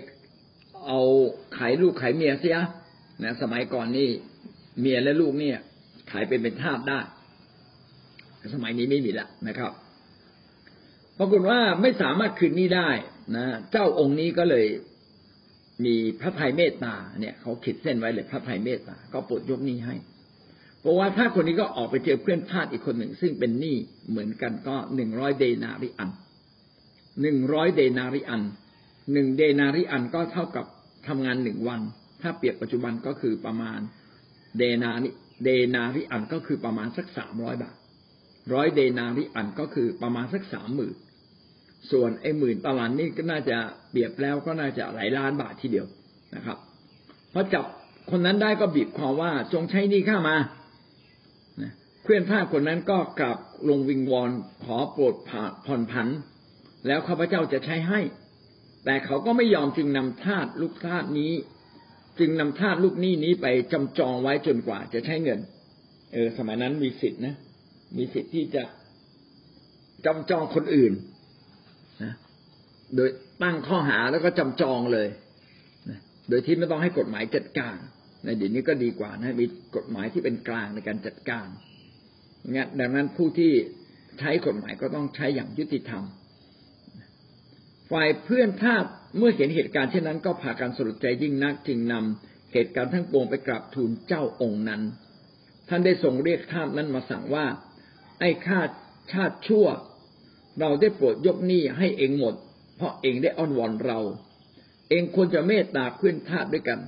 [0.87, 1.01] เอา
[1.57, 2.59] ขายลูกขายเมียเสีย
[3.23, 4.09] นะสมัยก่อนนี่
[4.81, 5.59] เมียและลูกเนี่ย
[6.11, 6.99] ขายเป็นเป็นทาสได้
[8.55, 9.73] สมัยนี้ไม่มีละนะครับ
[11.19, 12.91] ปรากฏว่าไม่สามารถคืนนี้ได้
[13.37, 14.67] นะเจ้าองค์นี้ก็เลย
[15.85, 19.95] มีพระทัยเมตตาเนี่ยเขาขีดเส้นไว้เลยพระทัยเมตตาก็ปลดยกหนี้ให้
[20.81, 23.77] เพราะว่าถ้าคนนี้ก็ออกไปเจอเพื่อนทาสอีกคนหนึ่ง ซึ่งเป็นหนี้
[24.11, 26.11] เหมือนกันก็หนึ่งร้อยเดนาริอัน
[27.23, 28.43] หนึ่งร้อยเดนาริอัน
[29.13, 30.67] หนึ่งเดนาริอันก็เท่ากับ
[31.09, 31.81] ทำงานหนึ่งวัน
[32.23, 33.81] ถ้าเปรียบปัจจุบันก็คือประมาณ
[34.59, 34.91] เดนา
[35.45, 37.77] เดนาริอันก็คือประมาณสักสามร้อยบาท
[38.53, 40.95] ร้อยเดนาริอันก็คือประมาณสักสามหมื่น
[41.91, 43.59] ส่วนไอ้หมื่นตลันนี่ก็น่าจะ
[43.91, 45.87] เปรียบแล้วก็น่าจะหลายล้านบาททีเดียว
[46.35, 46.59] นะครับ
[47.33, 47.65] พอจับ
[48.11, 50.37] คนนั้นได้ก็บีบคอว่าจงใช้นี่ข้ามา
[52.03, 54.31] เพื่อนท่าคนนั้นก็กลับลงวิงวอน
[54.65, 55.15] ขอโปรด
[55.67, 56.09] ผ่อนผัน
[56.87, 58.01] แล้วข้าพเจ้าจะใช้ให้
[58.85, 61.33] แต่เขาก็ไม่ยอมจึงนำทาสลูกทาสนี้
[62.19, 65.41] จึงนำทาสลูกหนี้นี้ไปจำจองไว้จนกว่าจะใช้เงิน
[66.13, 67.35] เออ สมัยนั้นมีสิทธินะ
[67.97, 68.65] มีสิทธิ์ที่จะ
[70.07, 70.93] จำจองคนอื่น
[72.03, 72.13] นะ
[72.97, 73.09] โดย
[73.43, 75.09] ตั้งข้อหาแล้วก็จำจองเลย
[75.89, 77.77] นะโดยที่ไม่ต้องให้กฎหมายจัดการ
[78.25, 81.47] ในเดี๋ยวนี้ก็ดีกว่านะมีกฎหมายที่เป็นกลางในการจัดการ
[82.51, 83.53] งั้นดังนั้นผู้ที่
[84.19, 86.03] ใช้กฎหมายก็ต้องใช้อย่างยุติธรรม
[87.93, 88.85] ฝ่ายเพื่อนทาส
[89.19, 94.83] เมื่อเห็นเหตุการณ์เช่นนั้น ก็พากันสลดใจยิ่งนักจึงนำเหตุการณ์ทั้งปวงไปกราบทูลเจ้าองค์นั้น
[95.69, 97.45] ท่านได้ทรงเรียกทาสนั้นมาสั่งว่า
[98.21, 98.61] ไอ้ข้า
[99.13, 99.67] ชาติชั่ว
[100.61, 102.35] เราได้โปรดยกหนี้ให้เองหมด
[102.77, 104.01] เพราะเองได้อ้อนวอนเรา
[104.91, 106.81] เองควรจะเมตตาเพื่อนทาสด้วยกัน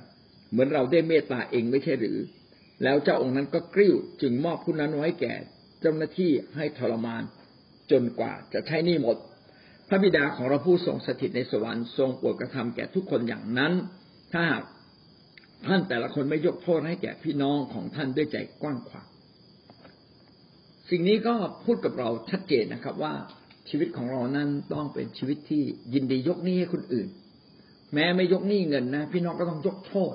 [0.50, 2.18] เหมือนเราได้เมตตาเองไม่ใช่หรือ
[2.82, 5.34] แล้วเจ้าองค์นั้นก็กริ้วจึงมอบผู้นั้นไว้แก่
[5.80, 7.22] เจ้าหน้าที่ให้ทรมาน
[7.90, 9.16] จนกว่าจะใช้นี่หมด
[9.88, 13.72] พระบิดาของเราผู้ทรงสถิตในสวรรค์ทรงโปรดกระทำแก่ทุกคนอย่างนั้น
[14.32, 14.64] ถ้าหาก
[15.66, 19.06] ท่านแต่ละคนไม่ยกโทษให้แก่พี่น้องของท่านด้วยใจกว้างขวาง
[20.90, 23.14] สิ่งนี้ก็พูดกับเราชัดเจนนะครับว่า
[23.68, 25.62] ชีวิตของเรานั้นต้องเป็นชีวิตที่
[25.94, 27.08] ยินดียกหนี้ให้คนอื่น
[27.94, 30.14] แม้ไม่ยกหนี้เงินนะ พี่น้องก็ต้องยกโทษ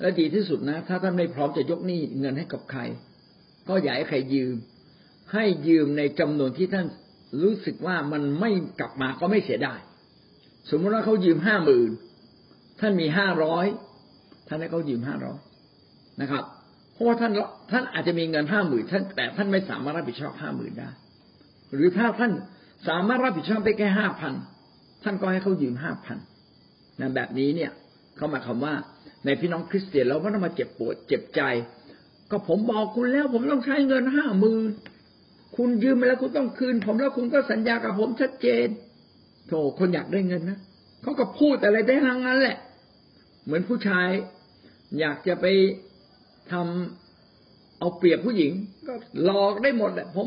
[0.00, 2.80] และดีที่สุดนะ ถ้าท่านไม่พร้อมจะยกหนี้เงินให้กับใคร
[3.68, 4.54] ก็อย่าให้ใครยืม
[5.32, 6.86] ให้ยืมในจำนวนที่ท่าน
[7.42, 9.80] รู้สึกว่ามันไม่กลับมาก็ไม่เสียดาย
[10.70, 11.90] สมมติว่าเขายืมห้าหมื่น
[12.80, 13.66] ท่านมีห้าร้อย
[14.48, 15.38] ท่านให้เขายืมห้าร้อย
[16.20, 16.44] นะครับ
[16.96, 17.32] เพราะว่าท่าน
[17.70, 20.88] ท่านอาจจะมีเงินห้าหมื่นท่านแต่ท่านไม่สามารถรับผิดชอบห้าหมื่นได้
[21.74, 22.32] หรือถ้าท่าน
[22.88, 24.32] สามารถรับผิดชอบได้แค่ห้าพัน
[25.04, 26.18] ท่านก็ให้เขายืมห้าพัน
[27.00, 27.70] นะแบบนี้เนี่ย
[28.16, 28.74] เขาหมายความว่า
[29.24, 31.40] ในพี่น้องคริสเตียนเราไม่ต้องมาเจ็บปวดเจ็บใจ
[32.30, 34.70] ก็ผมบอกคุณแล้ว ผมต้องใช้เงินห้าหมื่น
[35.56, 38.66] คุณยืมไปแล้วคุณต้องคืน ผมแล้วคุณก็สัญญากับผมชัดเจน
[39.46, 40.58] โธ่คนอยากได้เงินนะ
[41.02, 42.56] เขาก็พูดอะไรได้ทั้งนั้นแหละ
[43.44, 44.08] เหมือนผู้ชาย
[45.00, 45.46] อยากจะไป
[46.52, 48.52] ทำเอาเปรียบผู้หญิง
[48.86, 50.26] ก็หลอกได้หมดแหละผม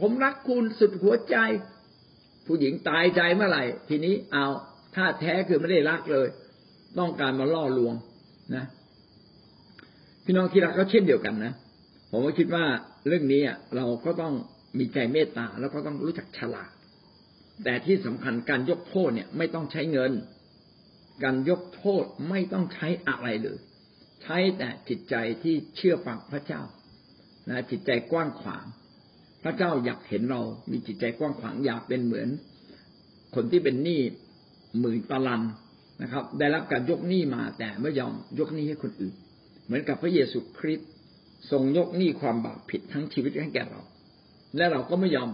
[0.00, 1.36] ผมรักคุณสุดหัวใจ
[2.46, 4.46] ผู้หญิงตายใจเมื่อไหร่ ทีนี้เอา
[4.94, 6.28] ถ้าแท้คือไม่ได้รักเลย
[6.98, 7.94] ต้องการมาล่อลวง
[8.54, 8.64] นะ
[10.24, 11.52] พี่น้องที่รักก็เช่นเดียวกันนะ
[12.10, 12.64] ผมก็คิดว่า
[13.06, 13.42] เรื่องนี้
[13.76, 14.34] เราก็ต้อง
[14.78, 16.70] มีใจเมตตาแล้วก็ต้องรู้จักฉลาด
[17.64, 20.12] แต่ที่สำคัญการยกโทษเนี่ย ไม่ต้องใช้เงิน
[21.24, 23.58] การยกโทษไม่ต้องใช้อะไรเลย
[24.22, 26.62] ใช้แต่จิตใจที่เชื่อฟังพระเจ้า
[27.48, 28.64] นะจิตใจกว้างขวาง
[29.44, 32.28] พระเจ้าอยากเห็นเรา มีจิตใจกว้างขวางอยากเป็นเหมือน
[33.34, 34.00] คนที่เป็นหนี้
[34.80, 35.42] หมื่นตะลัน
[36.02, 39.14] นะครับ ได้รับการยกหนี้มาแต่ไม่ยอมยกหนี้ให้คนอื่น
[39.64, 40.88] เหมือนกับพระเยซูคริสต์
[41.50, 43.80] ทรงยกหนี้ความบาปผิดทั้งชีวิตให้แก่เรา
[44.56, 45.30] และเราก็ไม่ยอม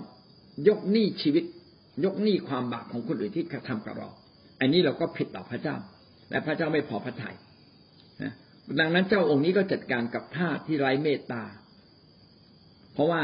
[0.69, 1.45] ยกหนี้ชีวิต
[2.05, 4.09] ยกหนี้ความบาปของคนอื่นที่กระทำกับเรา
[4.61, 5.77] อันนี้เราก็ผิดต่อพระเจ้า
[6.31, 7.37] และพระเจ้าไม่พอพระทยัย
[8.79, 11.43] ดังนั้นเจ้าองค์นี้ก็จัดการกับทาสที่ไร้เมตตา
[12.93, 13.23] เพราะว่า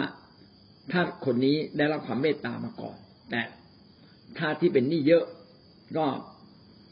[0.93, 2.97] ทาสคนนี้ได้รับความเมตตามาก่อน
[3.31, 3.43] แต่
[4.39, 5.25] ทาสที่เป็นหนี้เยอะ
[5.97, 6.07] ก็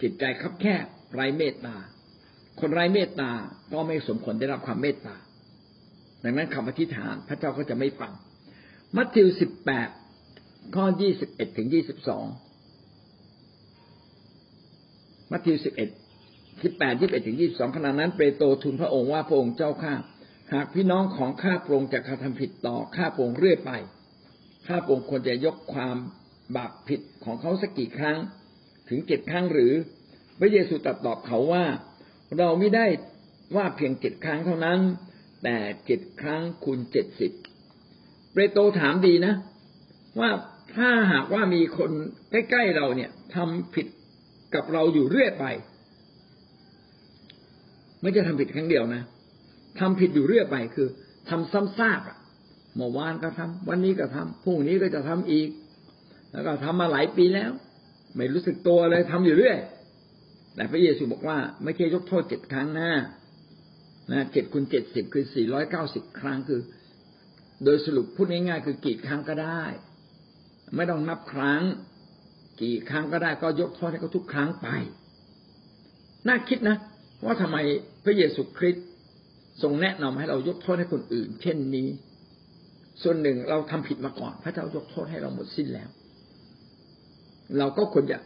[0.03, 0.85] จิตใจคับแคบ
[1.15, 1.77] ไร้เมตตา
[2.61, 3.31] คนไร้เมตตา
[3.73, 5.15] ก็ไม่สมควรได้รับความเมตตา
[6.25, 8.13] ดังนั้นคำอธิษฐานพระเจ้าก็จะไม่ฟัง
[8.97, 9.89] มัทธิวสิบแปด
[10.75, 12.25] ข้อยี่สิบเอ็ดถึงยี่สิบสอง
[15.31, 15.89] มัทธิวสิบเอ็ด
[16.63, 19.95] สิบแปดยี่สิบเอ็ดถึงยี่สิบสองขณะนั้นเปโตรทูลพระองค์ว่าพระองค์เจ้าข้า
[20.53, 23.71] หากพี่น้องของข้าพระองค์จะกระทำผิดต่อข้าพระองค์เรื่อยไป
[24.67, 25.97] ข้าพระองค์ควรจะยกความ
[26.57, 28.19] บาปผิดของเขาสักกี่ครั้ง
[28.89, 29.73] ถึงเจ็ดครั้งหรือ
[30.41, 31.65] พระเยซูตรัสตอบเขาว่า
[32.39, 32.87] เราไม่ได้
[33.57, 34.79] ว่าเพียงเจ็ดครั้งเท่านั้น
[35.45, 37.33] แต่เจ็ดครั้งคูณเจ็ดสิบ
[38.35, 39.35] เปโตรถามดีนะ
[40.21, 40.31] ว่า
[40.77, 41.91] ถ้าหากว่ามีคน
[42.31, 43.87] ใกล้ๆเราเนี่ยทำผิด
[44.55, 45.45] กับเราอยู่เรื่อยไป
[48.01, 49.03] ไม่จะทำผิดครั้งเดียวนะ
[49.81, 50.89] ทำผิดอยู่เรื่อยไปคือ
[51.29, 52.19] ทำซ้ำซากอะ
[52.77, 55.49] เมื่อวานก็ทำวันนี้ก็ทำพรุ่งนี้ก็จะทำอีก
[56.33, 57.51] แล้วก็ทำมาหลายปีแล้ว
[58.17, 59.59] ไม่รู้สึกตัวเลยทำอยู่เรื่อย
[60.55, 62.93] แต่พระเยซูบอกว่า ไม่ใช่ยกโทษเจ็ดครั้งน้า
[64.13, 66.61] นะเจ็ดคูณเจ็ดสิบคือสี่ร้อยเก้าสิบครั้งคือ
[67.65, 69.63] โดยสรุปพูดง่ายๆคือกี่ครั้งก็ได้
[70.77, 71.63] ไม่ต้องนับครั้ง
[72.63, 74.69] กี่ครั้งก็ได้ก็ยกโทษให้เขาทุกครั้งไป
[76.29, 76.77] น่าคิดนะ
[77.25, 77.59] ว่าทำไม
[78.05, 78.87] พระเยซูคริสต์
[79.63, 81.89] ทรงแนะนำให้เรายกโทษให้คนอื่น เช่นนี้
[83.03, 85.89] ส่วนหนึ่งเราทำผิดมาก่อน พระเจ้ายกโทษให้เราหมดสิ้นแล้ว
[87.59, 88.19] เราก็ควรจะ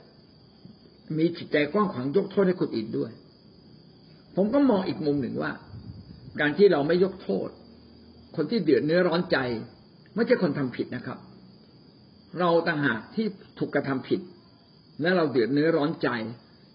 [1.18, 3.12] มีจิตใจกว้างขวางยกโทษให้คนอื่นด้วย
[4.36, 5.52] ผมก็มองอีกมุมหนึ่งว่า
[6.40, 7.48] การที่เราไม่ยกโทษ
[8.36, 9.38] คนที่เดือดเนื้อร้อนใจ
[10.14, 11.18] ไม่ใช่คนทำผิดนะครับ
[12.40, 13.26] เราต่างหากที่
[13.58, 14.20] ถูกกระทำผิด
[15.00, 16.08] และเราเดือดเนื้อร้อนใจ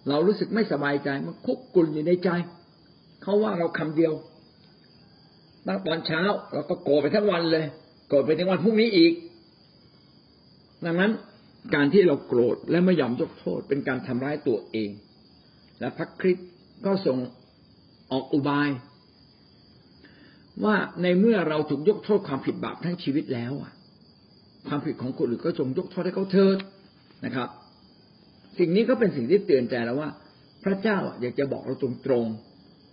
[0.10, 2.30] เรารู้สึกไม่สบายใจมันคุกกุ่นอยู่ในใจ
[3.22, 4.14] เขาว่าเราคำเดียว
[5.68, 6.22] ตั้งตอนเช้า
[6.54, 7.66] เราก็โกรธไปทั้งวันเลย
[8.08, 9.14] โกรธไปถึงวันพรุ่งนี้อีก
[10.86, 11.12] ดังนั้น
[11.76, 14.90] การที่เราโกรธและไม่ยอมยกโทษ เป็นการทำร้ายตัวเอง
[15.80, 16.48] และพระคริสต์
[16.86, 17.18] ก็ส่ง
[18.12, 18.70] ออกอุบาย
[20.64, 23.72] ว่าในเมื่อเราถูกยกโทษความผิดบาปทั้งชีวิตแล้วอะ
[24.68, 26.58] ความผิดของคนอื่นก็จงยกโทษให้เขาเถิด
[27.26, 27.50] นะครับ
[28.60, 30.10] สิ่งนี้ก็เป็นสิ่งที่เตือนใจแล้วว่า
[30.64, 32.49] พระเจ้าอยากจะบอกเราตรงๆ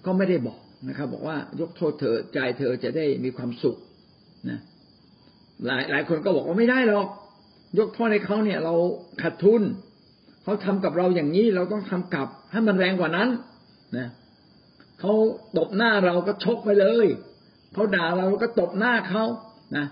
[0.06, 3.76] ก็ไม่ได้บอกนะครับ บอกว่ายกโทษเธอใจเธอจะได้มีความสุข
[4.48, 4.58] นะ
[5.66, 7.08] หลายหลายคนก็บอกว่าไม่ได้หรอก
[7.78, 8.74] ยกโทษให้เขาเนี่ย เรา
[9.22, 9.62] ขาดทุน
[10.42, 13.28] เขาทำกับเราอย่างนี้เราต้องทำกลับให้มันแรงกว่านั้น
[13.96, 14.08] นะ
[15.00, 15.12] เขา
[15.58, 17.06] ตบหน้าเราก็ชกไปเลย
[17.74, 19.24] เขาด่าเราก็ตบหน้าเขา
[19.76, 19.86] นะ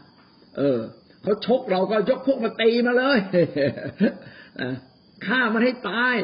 [0.59, 0.79] เออ
[1.22, 3.18] เขาชกเราก็ยกพวกมาตีมาเลย
[5.27, 6.16] ฆ่ามันให้ตาย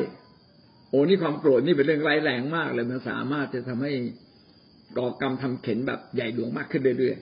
[0.90, 3.92] โอ้นี่ความโกรธนี่เป็นเรื่องร้ายแรงมากเลยมันสามารถจะทำให้
[4.96, 7.18] ก่อกรรมทำเข็นแบบใหญ่หลวงมากขึ้นเรื่อย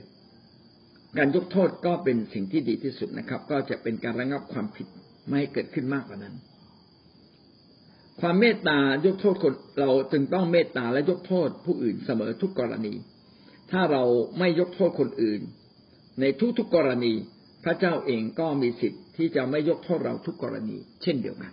[0.57, 4.87] ๆ การยกโทษก็เป็นสิ่งที่ดีที่สุดนะครับ ก็จะเป็นการระงับความผิด
[5.27, 6.35] ไม่ให้เกิดขึ้นมากกว่านั้น
[8.21, 12.95] ความเมตตายกโทษคนเราจึงต้องเมตตาและยกโทษผู้อื่นเสมอทุกกรณี
[13.71, 14.05] ถ้าเรา
[14.39, 15.41] ไม่ยกโทษคนอื่น
[16.21, 16.25] ใน
[16.59, 17.13] ทุกๆกรณี
[17.65, 21.53] พระเจ้าเองก็มีสิทธิ์ที่จะไม่ยกโทษเราทุกกรณี เช่นเดียวกัน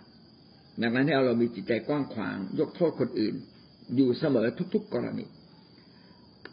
[0.82, 3.34] ดังนั้นให้เรามีจิตใจกว้างขวาง ยกโทษคนอื่น
[3.96, 5.26] อยู่เสมอทุก ๆกรณี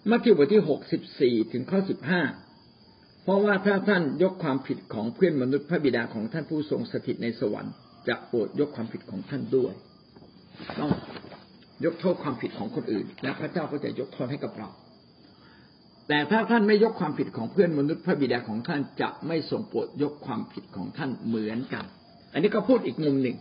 [0.09, 2.21] มัทธิวบทที่หกสิบสี่ถึงข้อสิบห้า
[3.23, 7.73] เพราะว่าถ้าท่านยกความผิดของเพื่อนมนุษย์พระบิดาของท่านผู้ทรงสถิตในสวรรค์
[8.07, 9.73] จะโปรดยกความผิดของท่านด้วย
[10.79, 10.91] ต้อง
[11.85, 14.69] ยกโทษความผิดของคนอื่น และพระเจ้าก็จะยกโทษให้กับเรา
[16.07, 21.85] แต่ถ้าท่านไม่ยกความผิดของเพื่อนมนุษย์พระบิดาของท่านจะไม่ทรงโปรดยกความผิดของท่านเหมือนกัน
[22.33, 23.37] อันนี้ก็พูดอีกมุมหนึ่ง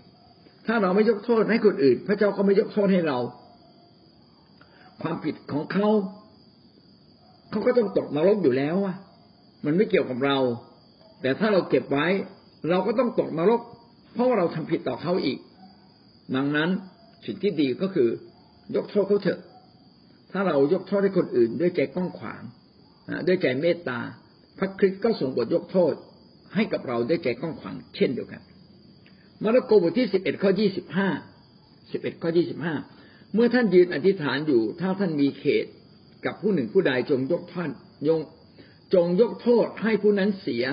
[0.66, 3.18] ถ้าเราไม่ยกโทษให้คนอื่น พระเจ้าก็ไม่ยกโทษให้เรา
[5.02, 5.88] ความผิดของเขา
[7.50, 8.96] เขาก็ต้องตกนรกอยู่แล้วอะ
[9.64, 10.38] มันไม่เกี่ยวกับเรา
[11.22, 12.06] แต่ถ้าเราเก็บไว้
[12.70, 13.60] เราก็ต้องตกนรก
[14.12, 15.38] เพราะว่าเราทำผิดต่อเขาอีก
[16.36, 16.70] ดังนั้น
[17.26, 18.08] สิ่งที่ดีก็คือ
[18.76, 19.40] ยกโทษเขาเถอะ
[20.32, 22.42] ถ้าเรายกโทษให้คนอื่น ด้วยใจกว้างขวาง
[23.26, 23.98] ด้วยใจเมตตา
[24.58, 25.94] พระคริสต์ก็ส่งบทยกโทษ
[26.54, 28.40] ให้กับเราด้วยใจกว้างขวางเช่นเดียวกัน
[29.44, 31.08] มาระโกบทที่สิบเอ็ดข้อยี่สิบห้า
[31.92, 32.74] สิบเอ็ดข้อยี่สิบห้า
[33.34, 35.66] เมื่อท่านยืนอธิษฐานอยู่ ถ้าท่านมีเขต
[36.24, 37.70] กับผู้หนึ่งผู้ใดจงยกท่าน
[38.08, 38.20] ยง
[38.94, 40.64] จงยกโทษให้ผู้นั้นเสีย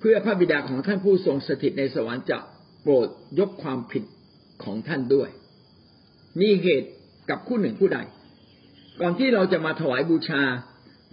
[0.00, 2.38] เพื่อพระบิดาของท่านผู้ทรงสถิตในสวรรค์จะ
[2.82, 4.04] โปรดยกความผิด
[4.64, 5.30] ของท่านด้วย
[6.40, 6.88] มีเหตุ
[7.30, 7.98] กับผู้หนึ่งผู้ใด
[9.00, 10.42] ก่อนที่เราจะมาถวายบูชา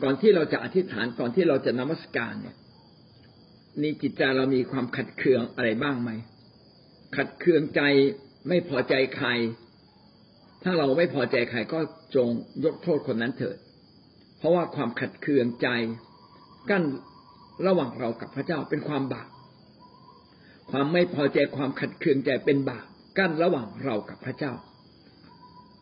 [0.04, 2.58] ก่อนที่เราจะอธิษฐานก่อนที่เราจะนมัสการเนี่ย
[3.82, 6.12] นี่จิตใจเรามีความขัดเคืองอะไรบ้างไหม
[7.16, 7.82] ขัดเคืองใจ
[8.48, 9.28] ไม่พอใจใคร
[10.64, 11.80] ถ้าเราไม่พอใจใครก็
[12.16, 12.28] จง
[12.64, 13.58] ยกโทษคนนั้นเถิด
[14.38, 15.68] เพราะว่าความขัดเคืองใจ
[16.70, 16.84] กั้น
[17.68, 19.30] ระหว่างเรากับพระเจ้าเป็นความบาป
[20.72, 22.86] ความไม่พอใจความขัดเคืองใจเป็นบาป
[23.18, 24.54] กั้นระหว่างเรากับพระเจ้า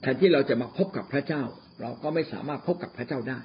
[0.01, 1.43] แทนที่เราจะมาพบกับพระเจ้า
[1.81, 3.39] เราก็ไม่สามารถพบกับพระเจ้าได้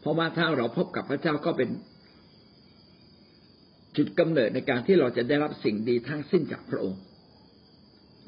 [0.00, 1.68] เพราะว่าถ้าเราพบกับพระเจ้าก็เป็น
[3.96, 7.00] จุดกำเนิดในการที่เราจะได้รับสิ่งดีทั้งสิ้นจากพระองค์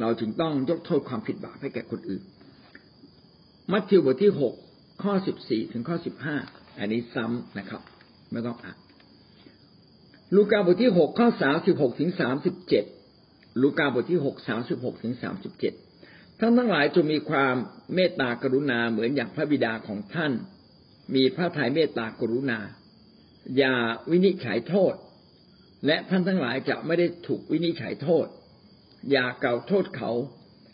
[0.01, 2.23] เราจึงต้องยกโทษความผิดบาปให้แก่คนอื่น
[3.73, 4.55] มัทธิวบทที่หก
[5.03, 6.37] ข้อสิบสี่ถึงข้อสิบห้า
[6.79, 7.83] อันนี้ซ้ำนะครับ
[8.33, 8.79] ไม่ต้องอ่าน
[10.35, 12.85] ลูกาบทที่หกข้อสามสิบหกถึงสามสิบเจ็ด
[13.63, 15.75] ลูกาบทที่หกสามสิบหกถึงสามสิบเจ็ด
[16.41, 17.55] ท่านทั้งหลายจงมีความ
[17.95, 20.33] เมตตากรุณาเหมือนอย่างพระบิดาของท่าน
[21.15, 22.59] มีพระทัยเมตตากรุณา
[23.57, 23.75] อย่า
[24.11, 24.95] วินิจฉัยโทษ
[25.87, 28.27] และท่านทั้งหลายจะไม่ได้ถูกวินิจฉัยโทษ
[29.11, 30.13] อย่ากล่าวโทษเขา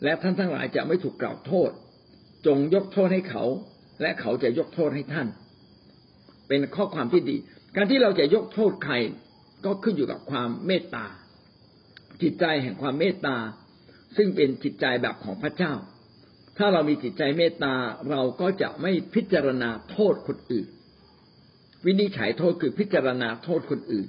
[0.05, 1.71] และท่านทั้งหลายจะไม่ถูกกล่าวโทษ
[2.47, 3.45] จงยกโทษให้เขา
[4.01, 5.29] และเขาจะยกโทษให้ท่าน
[6.49, 7.37] เป็นข้อความที่ดี
[7.77, 8.95] การที่เราจะยกโทษใคร
[9.65, 11.07] ก็ขึ้นอยู่กับความเมตตา
[12.23, 13.37] จิตใจแห่งความเมตตา
[14.17, 15.73] ซึ่งเป็นจิตใจแบบของพระเจ้า
[16.59, 17.75] ถ้าเรามีจิตใจเมตตา
[18.11, 20.67] เราก็จะไม่พิจารณาโทษคนอื่น
[21.87, 24.09] วินิจฉัยโทษคือพิจารณาโทษคนอื่น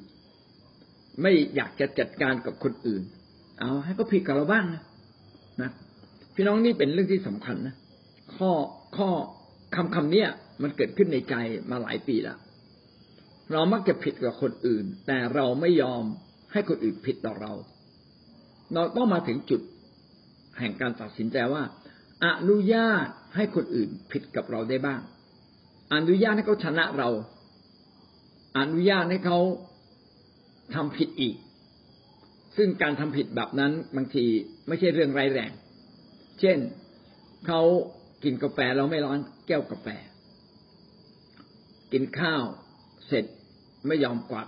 [1.22, 3.04] ไม่อยากจะจัดการกับคนอื่น
[3.60, 4.82] เอาให้ก็ผิดกับเราบ้างนะ
[5.62, 5.72] นะ
[6.36, 7.76] พี่น้องนี่เป็นเรื่องที่สำคัญนะ
[8.36, 8.52] ข้อ
[8.98, 9.10] ข้อ
[9.76, 10.30] คำคำเนี้ย
[10.62, 11.36] มันเกิดขึ้นในใจ
[11.72, 12.38] มาหลายปีแล้ว
[13.52, 16.04] เรามักจะผิดกับคนอื่น แต่เราไม่ยอม
[16.54, 17.54] ให้คนอื่นผิดต่อเรา
[18.74, 19.62] เราต้องมาถึงจุด
[20.60, 21.64] แห่งการตัดสินใจว่า
[22.26, 25.02] อนุญาตให้คนอื่นผิดกับเราได้บ้าง
[25.94, 27.10] อนุญาตให้เขาชนะเรา
[28.60, 29.40] อนุญาตให้เขา
[30.74, 31.36] ทำผิดอีก
[32.58, 34.26] ซึ่งการทำผิดแบบนั้นบางที
[34.68, 35.52] ไม่ใช่เรื่องร้ายแรง
[36.40, 36.58] เช่น
[37.48, 37.62] เขา
[38.24, 39.88] กินกาแฟเราไม่ร้อนแก้วกาแฟ
[41.92, 42.44] กินข้าว
[43.08, 43.26] เสร็จ
[43.88, 44.48] ไม่ยอมกวาด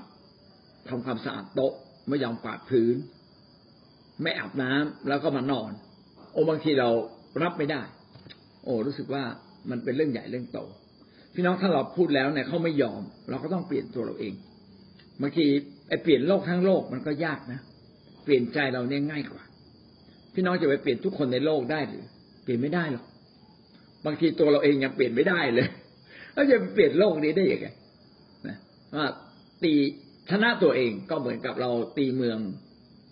[0.89, 1.73] ทำความสะอาดโต๊ะ
[2.09, 2.95] ไม่ยอมกวาดพื้น
[4.21, 5.71] ไม่อาบน้ำแล้วก็มานอน
[6.31, 6.89] โอ้บางทีเรา
[7.43, 7.81] รับไม่ได้
[8.63, 9.23] โอ้รู้สึกว่า
[9.69, 10.59] มันเป็นเรื่องใหญ่เรื่องโต
[11.33, 14.33] พี่น้องถ้าเราพูดแล้วเนี่ยเขาไม่ยอม เราก็ต้องเปลี่ยนตัวเราเอง
[15.21, 15.45] บางที
[15.87, 17.59] ไอ้เปลี่ยนโลกทั้งโลกมันก็ยากนะ
[18.23, 19.43] เปลี่ยนใจเราเนี่ยง่ายกว่า
[20.33, 22.03] พี่น้องจะไปเปลี่ยนทุกคนในโลกได้หรือ
[22.43, 23.05] เปลี่ยนไม่ได้หรอก
[24.05, 25.67] บางทีตัวเราเองยังเปลี่ยนไม่ได้เลย
[26.33, 27.67] แล้วจะเปลี่ยนโลกนี้ได้ยังไง
[28.47, 28.57] นะ
[28.95, 29.07] ว่า
[29.63, 29.73] ตี
[30.29, 32.39] ชนะตัวเองก็เหมือนกับเราตีเมือง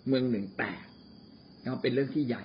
[0.08, 0.82] เมืองหนึ่งแตก
[1.64, 2.44] ก็เป็นเรื่องที่ใหญ่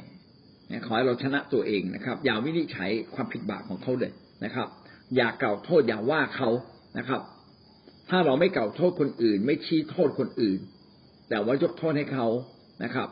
[0.86, 4.12] ขอให้เราชนะตัวเองนะครับ อย่าวินิจฉัยความผิดบาปของเขาเลย
[4.46, 4.68] นะครับ
[5.16, 6.50] อย่ากล่าวโทษอย่าว่าเขา
[6.98, 7.22] นะครับ
[8.14, 10.60] ถ้าเราไม่เก่าโทษคนอื่น ไม่ชี้โทษคนอื่น
[11.30, 12.28] แต่ว่ายกโทษให้เขา
[12.84, 13.10] นะครับ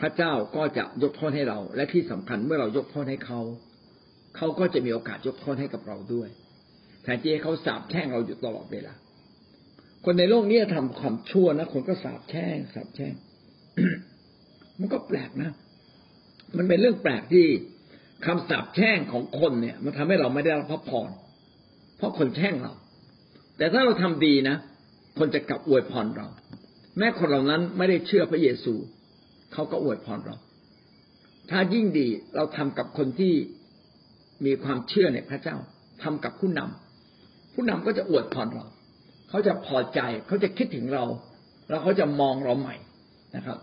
[0.00, 3.40] พระเจ้าก็จะยกโทษให้เรา และที่สำคัญเมื่อเรายกโทษให้เขา
[4.36, 6.28] เขาก็จะมีโอกาสยกโทษให้กับเราด้วย
[7.02, 8.94] แทนที่ให้เขาสาบแช่งเราอยู่ตลอดเวลา
[10.04, 13.14] คนในโลกนี้ทำความชั่วนะคนก็สาบแช่งสาบแช่ง
[14.80, 15.50] มันก็แปลกนะ
[16.56, 17.46] มันเป็นเรื่องแปลกที่
[18.26, 21.10] คำสาบแช่งของคนเนี่ย มันทำให้เราไม่ได้รับพระพร
[21.96, 22.72] เพราะคนแช่งเรา
[23.58, 24.56] แต่ถ้าเราทำดีนะ
[25.18, 26.26] คนจะกลับอวยพรเรา
[26.98, 28.74] แม้คนเหล่านั้นไม่ได้เชื่อพระเยซู
[29.52, 30.36] เขาก็อวยพรเรา
[31.50, 33.34] ถ้ายิ่งดีเราทำกับคนที่
[34.44, 35.56] มีความเชื่อในพระเจ้า
[36.02, 38.64] ทำกับผู้นำผู้นำก็จะอวดพรเรา
[39.28, 41.04] เขาจะพอใจ เขาจะคิดถึงเรา
[41.68, 42.76] แล้วเขาจะมองเราใหม่
[43.36, 43.58] นะครับ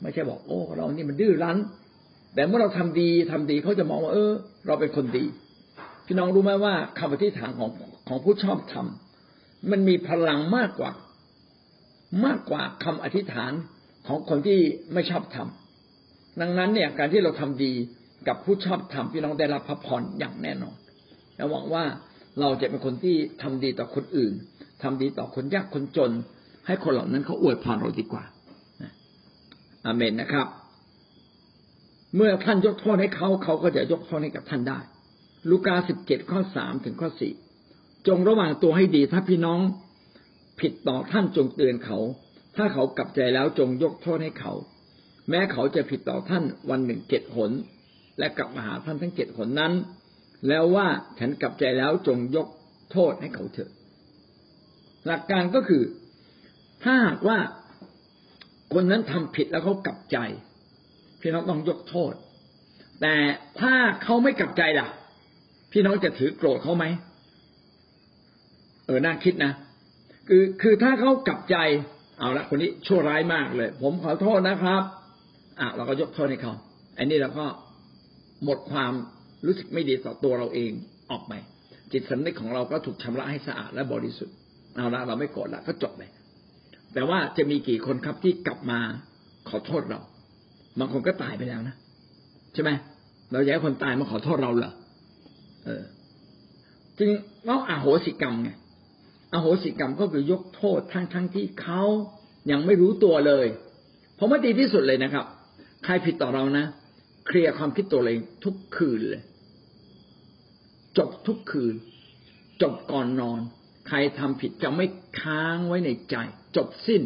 [0.00, 1.58] ไม่ใช่บอกโอ้เรานี่มันดื้อรั้น
[2.34, 4.32] แต่เมื่อเราทำดีทำดีเขาจะมองว่า เออ
[4.66, 5.24] เราเป็นคนดี
[6.06, 7.70] พี่น้องรู้ไหมว่าคำอธิษฐานของ
[8.08, 8.88] ของผู้ชอบทำมั
[9.70, 10.92] มันมีพลังมากกว่า
[12.24, 13.52] มากกว่าคำอธิษฐาน
[14.06, 14.58] ของคนที่
[14.92, 17.72] ไม่ชอบทำดังนั้นเนี่ย การที่เราทำดี
[18.28, 20.76] กับผู้ชอบธรรมพี่น้องได้รับพระพรอย่างแน่นอน
[21.36, 21.84] และหวังว่า
[22.40, 24.32] เราจะเป็นคนที่ทำดีต่อคนอื่น
[24.82, 26.10] ทำดีต่อคนยากคนจน
[26.66, 28.24] ให้คนเหล่านั้นเขาอวยพรเราดีกว่า
[29.84, 30.46] อาเมนนะครับ
[32.16, 34.78] เมื่อท่านยกโทษให้เขาเขาก็จะยกโทษให้กับท่านได้
[35.50, 37.32] ลูกาสิบเจ็ดข้อสามถึงข้อสี่
[38.08, 39.60] จงระวังตัวให้ดีถ้าพี่น้อง
[40.60, 41.98] ผิดต่อท่านจงเตือนเขา
[42.56, 44.52] ถ้าเขากลับใจแล้วจงยกโทษให้เขา
[45.30, 47.50] แม้เขาจะผิดต่อท่านวันหนึ่งเจ็ดหน
[48.18, 49.72] และกลับมาหาท่านทั้งเจ็ดคนนั้น
[50.48, 50.86] แล้วว่า
[51.18, 52.48] ฉันกลับใจแล้วจงยก
[52.92, 53.70] โทษให้เขาเถอะ
[55.06, 55.82] หลักการก็คือ
[56.84, 57.38] ถ้าหากว่า
[58.74, 60.18] คนนั้นทำผิดแล้วเขากลับใจ
[61.20, 62.12] พี่น้องต้องยกโทษ
[63.02, 63.14] แต่
[63.60, 64.88] ถ้าเขาไม่กลับใจล่ะ
[65.72, 66.84] พี่น้องจะถือโกรธเขาไหม
[68.86, 69.52] เออน่าคิดนะ
[70.28, 71.56] คือคือถ้าเขากลับใจ
[72.18, 74.82] เอาละคนนี้ชั่วร้ายมากเลย ผมขอโทษนะครับ
[75.60, 76.54] อะเราก็ยกโทษให้เขา
[76.98, 77.46] อันนี้เราก็
[78.44, 78.92] หมดความ
[79.46, 80.72] รู้สึกไม่ดีต่อตัวเราเอง
[81.10, 81.32] ออกไป
[81.92, 84.34] จิตสำนึกของเราก็ถูกชำระให้สะอาดและบริสุทธิ์
[84.76, 86.10] เอาละเราไม่โกรธละก็จบเลย
[86.94, 88.78] แต่ว่าจะมีกี่คนครับที่กลับมา
[89.48, 90.00] ขอโทษเรา
[90.78, 91.74] บางคนก็ตายไปแล้วนะ
[92.54, 92.70] ใช่ไหม
[93.32, 94.72] เราอยากให้คนตายมาขอโทษเราเหรอ
[95.64, 95.82] เออ
[96.98, 97.08] จึง
[97.46, 98.50] เราอาโหสิกรรมไง
[99.34, 101.82] อโหสิกรรมก็คือยกโทษทั้งทั้งที่เขา
[102.50, 103.46] ยังไม่รู้ตัวเลย
[104.18, 105.26] ผมว่าดีที่สุดเลยนะครับ
[105.84, 106.64] ใครผิดต่อเรานะ
[107.26, 109.22] เคลียร์ความคิดตัวเองทุกคืนเลย
[110.98, 111.74] จบทุกคืน
[112.62, 113.40] จบก่อนนอน
[113.88, 114.86] ใครทำผิดจะไม่
[115.20, 116.16] ค้างไว้ในใจ
[116.56, 117.02] จบสิ้น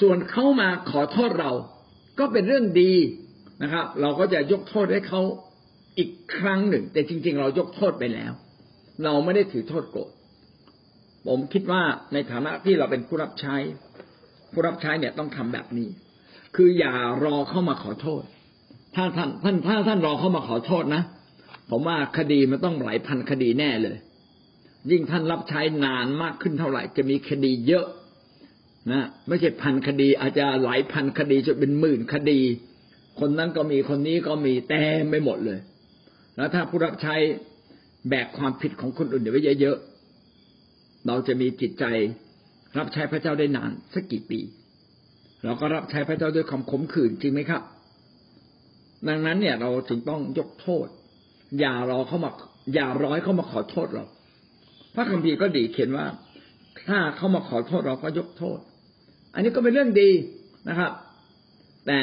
[0.00, 1.52] ส่วนเขามาขอโทษเรา
[2.18, 2.94] ก็เป็นเรื่องดี
[3.62, 5.22] นะครับ เราก็จะยกโทษให้เขา
[5.98, 8.32] อีกครั้งหนึ่ง แต่จริง ๆ เรายกโทษไปแล้ว
[9.04, 10.10] เราไม่ได้ถือโทษโกรธ
[11.26, 13.56] ผมคิดว่าในฐานะที่เราเป็นผู้รับใช้
[14.52, 15.88] ผู้รับใช้เนี่ยต้องทำแบบนี้
[16.56, 16.94] คืออย่า
[17.24, 18.22] รอเข้ามาขอโทษ
[18.96, 21.02] ถ้าท่านท่านถ้าท่านรอเข้ามาขอโทษนะ
[21.70, 23.96] ผมว่าคดีมันต้องหลายพันคดีแน่เลย
[24.90, 27.86] ยิ่งท่านรับใช้นานมากขึ้นเท่าไหร่ จะมีคดีเยอะ
[28.92, 32.40] นะไม่ใช่พันคดี อาจจะหลายพันคดีจนเป็นหมื่นคดี
[33.20, 35.60] คนนั้นก็มีคนนี้ก็มีแต้มไม่หมดเลย
[36.36, 37.14] แล้วถ้าผู้รับใช้
[38.08, 39.89] แบกความผิดของคนอื่นไว้เยอะๆ
[41.06, 41.84] เราจะมีจิตใจ
[42.78, 44.40] รับใช้พระเจ้าได้นานสักกี่ปี
[45.44, 47.62] เราก็รับใช้พระเจ้าด้วยความขมขื่นจริงไหมครับ
[49.08, 50.86] ดังนั้นเนี่ยเราจึงต้องยกโทษ
[51.58, 52.30] อย่ารอเข้ามา
[52.74, 54.04] อย่าร้อให้เขามาขอโทษเรา
[54.94, 56.06] พระคัมภีร์ก็ดีเขียนว่า
[56.86, 58.58] ถ้าเขามาขอโทษเราก็ยกโทษ
[59.34, 60.10] อันนี้ก็เป็นเรื่องดี
[60.68, 60.92] นะครับ
[61.86, 61.98] แต่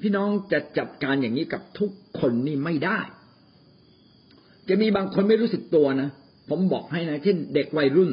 [0.00, 3.00] พี่น้องจะจัดการอย่างนี้กับทุกคนนี่ไม่ได้
[4.68, 6.08] จะมีบางคนไม่รู้สึกตัวนะ
[6.48, 8.10] ผมบอกให้นะเช่นเด็กวัยรุ่น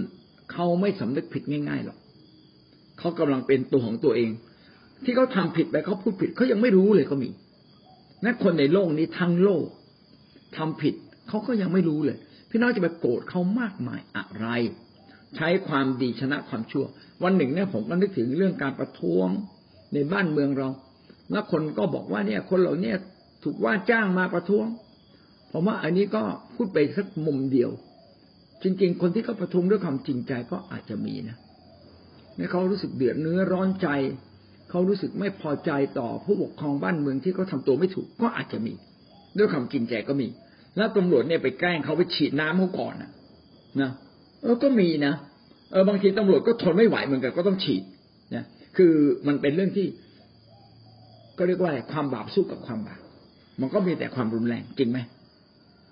[0.51, 1.97] เขาไม่สำนึกผิดง่ายๆหรอก
[2.99, 4.31] เขากำลังเป็นตัวของตัวเอง
[5.03, 7.29] ที่เขาทาผิดไปเขาพูดผิดเขายังไม่รู้เลยก็มี
[8.23, 9.65] นั่นคนในโลกนี้ทั้งโลก
[10.57, 10.93] ทำผิด
[11.27, 12.17] เขาก็ยังไม่รู้เลย
[12.49, 14.47] พี่น้องจะไปโกรธเขามากมายอะไร
[15.35, 16.85] ใช้ความดีชนะความชั่ว
[17.23, 19.27] วันหนึ่งเนี่ยผมก็นึกถึงเรื่องการประท้วง
[19.93, 20.69] ในบ้านเมืองเรา
[21.31, 22.93] แล้วคนก็บอกว่าเนี่ย คนเหล่านี้
[23.43, 24.67] ถูกว่าจ้างมาประท้วง
[25.51, 26.23] ผมว่าอันนี้ก็
[26.55, 27.71] พูดไปสักมุมเดียว
[28.63, 31.37] จริง ๆ คนที่เขาประท้วงด้วยความจริงใจก็อาจจะมีนะ
[32.35, 33.87] เนี่ยเขารู้สึกเดือดเนื้อร้อนใจ
[34.69, 38.73] เขารู้สึกไม่พอใจต่อผู้ปกครองบ้านเมืองที่เขาทาตัวไม่ถูกก็อาจจะมี
[39.37, 40.27] ด้วยความจริงใจก็มี
[40.77, 43.11] แล้วตำรวจเนี่ยไปแกล้งเขาไปฉีดน้ำเขาก่อนนะ
[43.81, 43.91] นะ
[44.41, 45.13] เออก็มีนะ
[45.71, 47.83] เออบางทีตำรวจก็ทนไม่ไหวเหมือนกันก็ต้องฉีด
[48.35, 48.43] นะ
[48.77, 48.93] คือ
[49.27, 49.87] มันเป็นเรื่องที่
[51.37, 52.99] ก็เรียกว่าอะไรความบาปสู้กับความบาป
[53.61, 54.99] มันก็มีแต่ความรุนแรงจริงไหม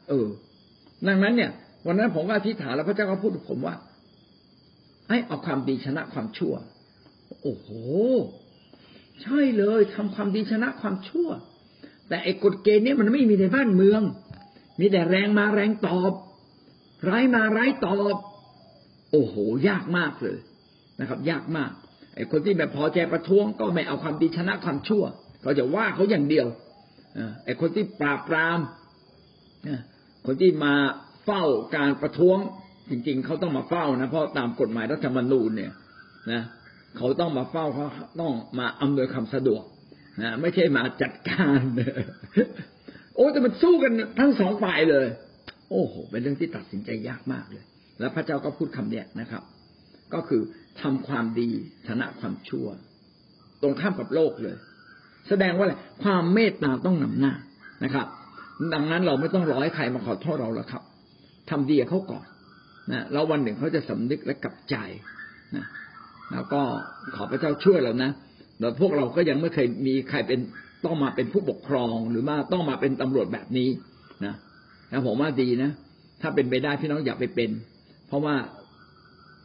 [0.10, 0.28] เออ
[1.08, 1.52] ดังนั้นเนี่ย
[1.86, 3.76] วันนั้นผมก็อธิษฐานแล้วพระเจ้าก็พูดกับผมว่า
[5.10, 6.54] ให้เอาความดีชนะความชั่ว
[7.42, 7.68] โอ้โห
[9.22, 11.30] ใช่เลยทำความดีชนะความชั่ว
[12.08, 14.02] แต่ไอ้กฎเกณฑ์นี้มันไม่มีในบ้านเมือง
[14.80, 16.12] มีแต่แรงมาแรงตอบ
[17.10, 18.16] ร้ายมาร้ายตอบ
[19.12, 19.36] โอ้โห
[19.68, 20.38] ยากมากเลย
[21.00, 21.72] นะครับ ยากมาก
[22.16, 25.04] ไอ้คนที่แบบพอใจประท้วงก็ไม่เอาความดีชนะความชั่ว
[25.42, 26.48] เขาจะว่าเขาอย่างเดียว
[27.46, 28.60] ไอ้คนที่ปราบปราม
[30.26, 30.74] คนที่มา
[31.26, 31.44] เฝ้า
[31.76, 32.38] การประท้วง
[32.90, 35.72] จริงๆ เขาต้องมาเฝ้านะเพราะตามกฎหมายรัฐธรรมนูญเนี่ย
[36.32, 36.42] นะ
[36.98, 37.86] เขาต้องมาเฝ้าเขา
[38.22, 39.64] ต้องมาอำนวยความสะดวก
[40.22, 41.62] นะไม่ใช่มาจัดการ
[43.16, 45.08] โอ้แต่มันสู้กันทั้งสองฝ่ายเลย
[45.70, 47.64] โอ้โห เป็นเรื่องที่ตัดสินใจยากมากเลย
[48.00, 49.44] แล้วพระเจ้าก็พูดคำเนี้ยนะครับ
[50.14, 50.42] ก็คือ
[50.82, 51.50] ทำความดี
[51.88, 52.68] ชนะความชั่ว
[53.62, 54.56] ตรงข้ามกับโลกเลย
[55.30, 57.34] แสดงว่าอะไรความเมตตาต้องนำหน้า
[57.84, 58.08] นะครับ
[58.74, 60.84] ดังนั้นเราไม่ต้องรอให้ใครมาขอโทษเราแล้วครับ
[61.52, 62.26] ทำดีกับเขาก่อน
[62.92, 64.76] นะแล้ววันหนึ่งเขาจะสำนึกและกลับใจ
[65.56, 65.66] นะ
[66.32, 66.62] แล้วก็
[67.16, 68.12] ขอพระเจ้าช่วยเรานะ
[68.60, 70.40] แล้วพวกเราก็ยังไม่เคยมีใครเป็น
[70.86, 73.70] ต้องมาเป็นผู้ปกครองหรือมาต้องมาเป็นตำรวจแบบนี้
[74.26, 74.34] นะ
[74.92, 75.72] นะผมว่าดีนะ
[76.22, 77.50] ถ้าเป็นไปได้พี่น้องอย่าไปเป็น
[78.08, 78.36] เพราะว่า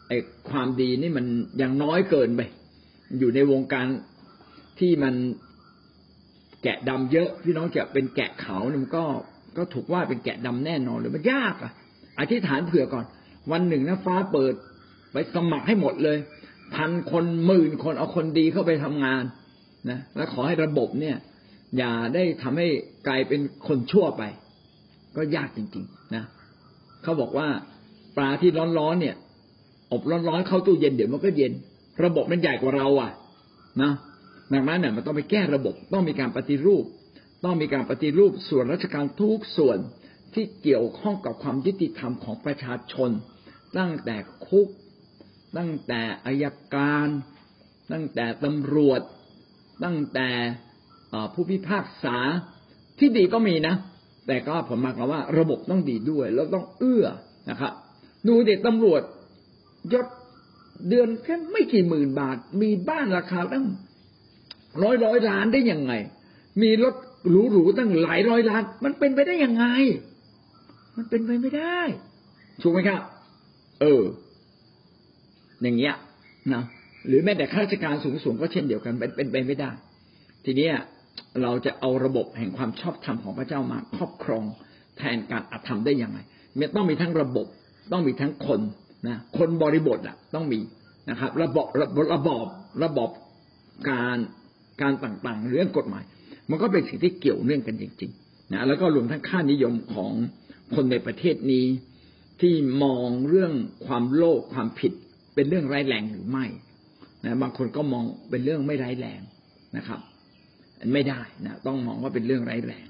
[0.09, 0.19] ไอ้
[0.51, 1.27] ความดีนี่มัน
[1.61, 2.41] ยังน้อยเกินไป
[3.19, 3.87] อยู่ในวงการ
[4.79, 5.15] ที่มัน
[6.63, 9.05] แกะดำเยอะ พี่น้องจะเป็นแกะขาวมันก็
[9.57, 11.73] ก็ถูกว่าเป็นแกะดำแน่นอนเลยมันยากอะ
[12.19, 13.07] อธิษฐานเผื่อก่อน
[13.53, 14.55] วันหนึ่งนะฟ้าเปิด
[15.13, 16.19] ไปสมัครให้หมดเลย
[16.75, 19.23] พันคนหมื่นคนเอาคนดีเข้าไปทำงาน
[19.91, 21.17] นะแล้วขอให้ระบบเนี่ย
[21.79, 22.69] อย่าได้ทำให้
[23.09, 24.23] กลายเป็นคนชั่วไป
[25.17, 26.25] ก็ยากจริง ๆ นะ
[27.03, 27.49] เขาบอกว่า
[28.17, 29.17] ปลาที่ร้อนๆเนี่ย
[29.93, 31.53] อบร้อนๆเข้าตู้เย็นเดี๋ยวมันก็เย็น
[32.05, 33.11] ระบบมันใหญ่กว่าเราอะ
[33.83, 33.93] นะ
[34.53, 36.85] ดังนั้นเนี่ยมันต้องไปแก้ระบบต้องมีการปฏิรูป
[37.45, 39.79] ต้องมีการปฏิรูปส่วนราชการทุกส่วน
[40.37, 43.11] ที่เกี่ยวข้องกับความยุติธรรมของประชาชน
[43.79, 44.17] ตั้งแต่
[44.47, 44.69] คุก
[45.57, 47.09] ตั้งแต่อายการ
[47.93, 49.01] ตั้งแต่ตำรวจ
[49.85, 50.29] ตั้งแต่
[51.33, 52.17] ผู้พิพากษา
[52.99, 53.75] ที่ดีก็มีนะ
[54.27, 57.07] แต่ก็ผมหมายความว่าระบบต้องดีด้วย แล้วต้องเอื้อ
[57.51, 57.73] นะครับ
[58.29, 59.03] ดูเด็กตำรวจ
[59.93, 60.07] ยศ
[60.89, 63.65] เดือนแค่ไม่กี่หมื่นบาท มีบ้านราคาตั้ง
[64.83, 65.93] ร้อยร้อยล้านได้ยังไง
[66.63, 66.95] มีรถ
[67.29, 69.67] หรูๆตั้งหลายร้อยล้าน มันเป็นไปได้ยังไง
[70.97, 71.81] มันเป็นไปไม่ได้
[72.63, 73.01] ถูกไหมครับ
[73.81, 74.03] เออ
[75.63, 75.95] อย่างเงี้ย
[76.55, 76.63] นะ
[77.07, 79.71] หรือแม้แต่ข้าราชการสูงๆก็เช่นเดียวกันเป็นเป็นไปไม่ได้
[80.45, 80.69] ทีนี้
[81.43, 84.45] เราจะเอาระบบแห่งความชอบธรรมของพระเจ้ามาครอบครอง
[84.99, 86.19] แทนการอธรรมได้ยังไง
[86.59, 87.47] มันต้องมีทั้งระบบ
[87.93, 88.61] ต้องมีทั้งคน
[89.07, 90.61] นะคนบริบทอะ ต้องมี
[91.11, 92.47] นะครับ ระบบระบบระบบ
[92.85, 93.11] ระบบ
[93.91, 94.19] การ
[94.83, 96.05] การต่างๆ เรื่องกฎหมาย
[96.51, 100.13] มันก็เป็นสิ่งที่เกี่ยวเนื่องกันจริงๆนะแล้วก็รวมทั้งค่านิยมของ
[100.75, 101.67] คนในประเทศนี้
[102.41, 103.53] ที่มองเรื่อง
[103.87, 104.93] ความโลภความผิด
[105.35, 106.47] เป็นเรื่องร้ายแรงหรือไม่
[107.25, 109.21] นะบางคนก็มองเป็นเรื่องไม่ร้ายแรง
[109.77, 110.01] นะครับ
[110.95, 112.87] ไม่ได้นะต้องมองว่าเป็นเรื่องร้ายแรง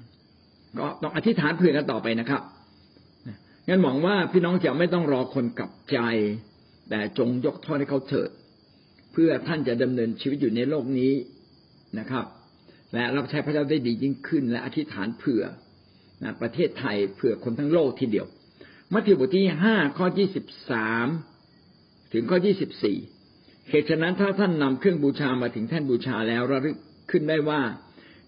[0.79, 2.41] ก็ต้องอธิษฐานเผื่อกันต่อไปนะครับ
[3.67, 5.99] งั้นหวังว่าพี่น้องจะไม่ต้องรอคนกลับใจ
[6.89, 8.29] แต่จงยกโทษให้เขาเถิด
[9.13, 11.13] เพื่อท่านจะดำเนินชีวิตอยู่ในโลกนี้
[11.99, 12.25] นะครับ
[12.93, 15.43] และรับใช้พระเจ้าได้ดียิ่งขึ้น และอธิษฐานเผื่อ
[16.23, 18.27] นะประเทศไทยเผื่อคนทั้งโลกทีเดียว
[18.93, 21.07] มัทธิวบทที่ห้าข้อยี่สิบสาม
[22.13, 22.97] ถึงข้อยี่สิบสี่
[23.69, 26.77] เหตุฉะนั้นถ้าท่านนำเครื่องบูชามาถึงแท่นบูชาแล้วระลึก
[27.11, 27.61] ขึ้นได้ว่า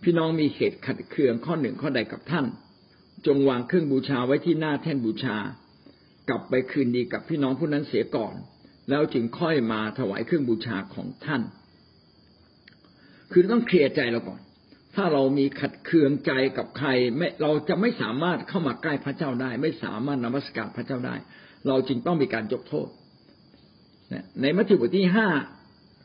[0.04, 2.46] พี่น้องมีเหตุขัดเคืองข้อหนึ่งข้อใดกับท่าน
[3.26, 5.38] จงวางเครื่องบูชาไว้ที่หน้าแท่นบูชา
[6.30, 8.36] กลับไปคืนดีกับพี่น้องผู้นั้นเสียก่อน
[8.90, 11.42] แล้วจึงค่อยมาถวายเครื่องบูชาของท่าน
[13.32, 14.42] คือต้องเคลียร์ใจเราก่อน
[14.96, 21.16] ถ้าเรามีขัดเคืองใจกับใครไม่เราจะไม่สามารถเข้ามาใกล้พระเจ้าได้ ไม่สามารถนมัสการพระเจ้าได้
[21.68, 22.88] เราจึงต้องมีการยกโทษ
[24.42, 25.28] ในมัทธิวบทที่ห้า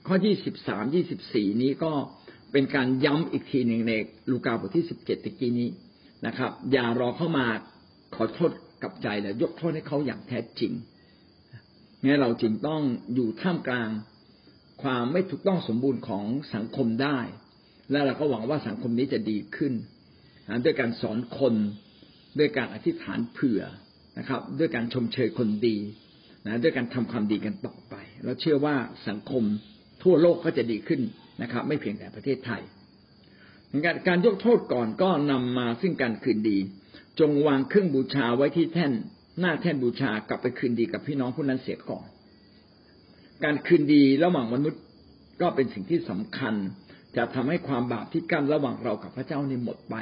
[0.06, 1.92] ข้อยี่สิบสามยี่สิบสี่นี้ก็
[2.52, 3.92] เป็นการย้ำอีกทีหนึ่งใน
[4.30, 5.68] ลูกาบทที่สิบเจ็ดตะกี้นี้
[6.26, 7.46] นะครับ อย่ารอเข้ามา
[8.14, 8.50] ขอโทษ
[8.82, 10.72] กับใจแลยยกโทษให้เขาอย่างแท้จริง
[12.02, 12.82] งั้นเราจึงต้อง
[13.14, 13.90] อยู่ท่ามกลาง
[14.82, 16.24] ความไม่ถูกต้องสมบูรณ์ของ
[16.54, 17.18] สังคมได้
[17.90, 19.72] และเราก็หวังว่าสังคมนี้จะดีขึ้น
[20.64, 21.54] ด้วยการสอนคน
[22.38, 23.62] ด้วยการอธิษฐานเผื่อ
[24.18, 25.76] นะครับ ด้วยการชมเชยคนดี
[26.46, 28.76] นะด้วยการทำความดีกันต่อไป เราเชื่อว่า
[29.08, 29.42] สังคม
[30.02, 31.00] ทั่วโลกก็จะดีขึ้น
[31.42, 32.62] นะครับ ไม่เพียงแต่ประเทศไทย
[33.84, 36.58] การการยกโทษก่อนก็นำมาซึ่งการคืนดี
[37.20, 38.92] จงวางเครื่องบูชาไว้ที่แท่น
[39.40, 42.06] หน้าแท่นบูชากลับไปคืนดีกับพี่น้องผู้นั้นเสียก่อน
[43.44, 44.82] การคืนดีระหว่างมนุษย์
[45.40, 46.54] ก็เป็นสิ่งที่สำคัญ
[47.16, 49.96] จะทำให้ความบาปที่กั้นระหว่างเรากับพระเจ้านี่หมดไป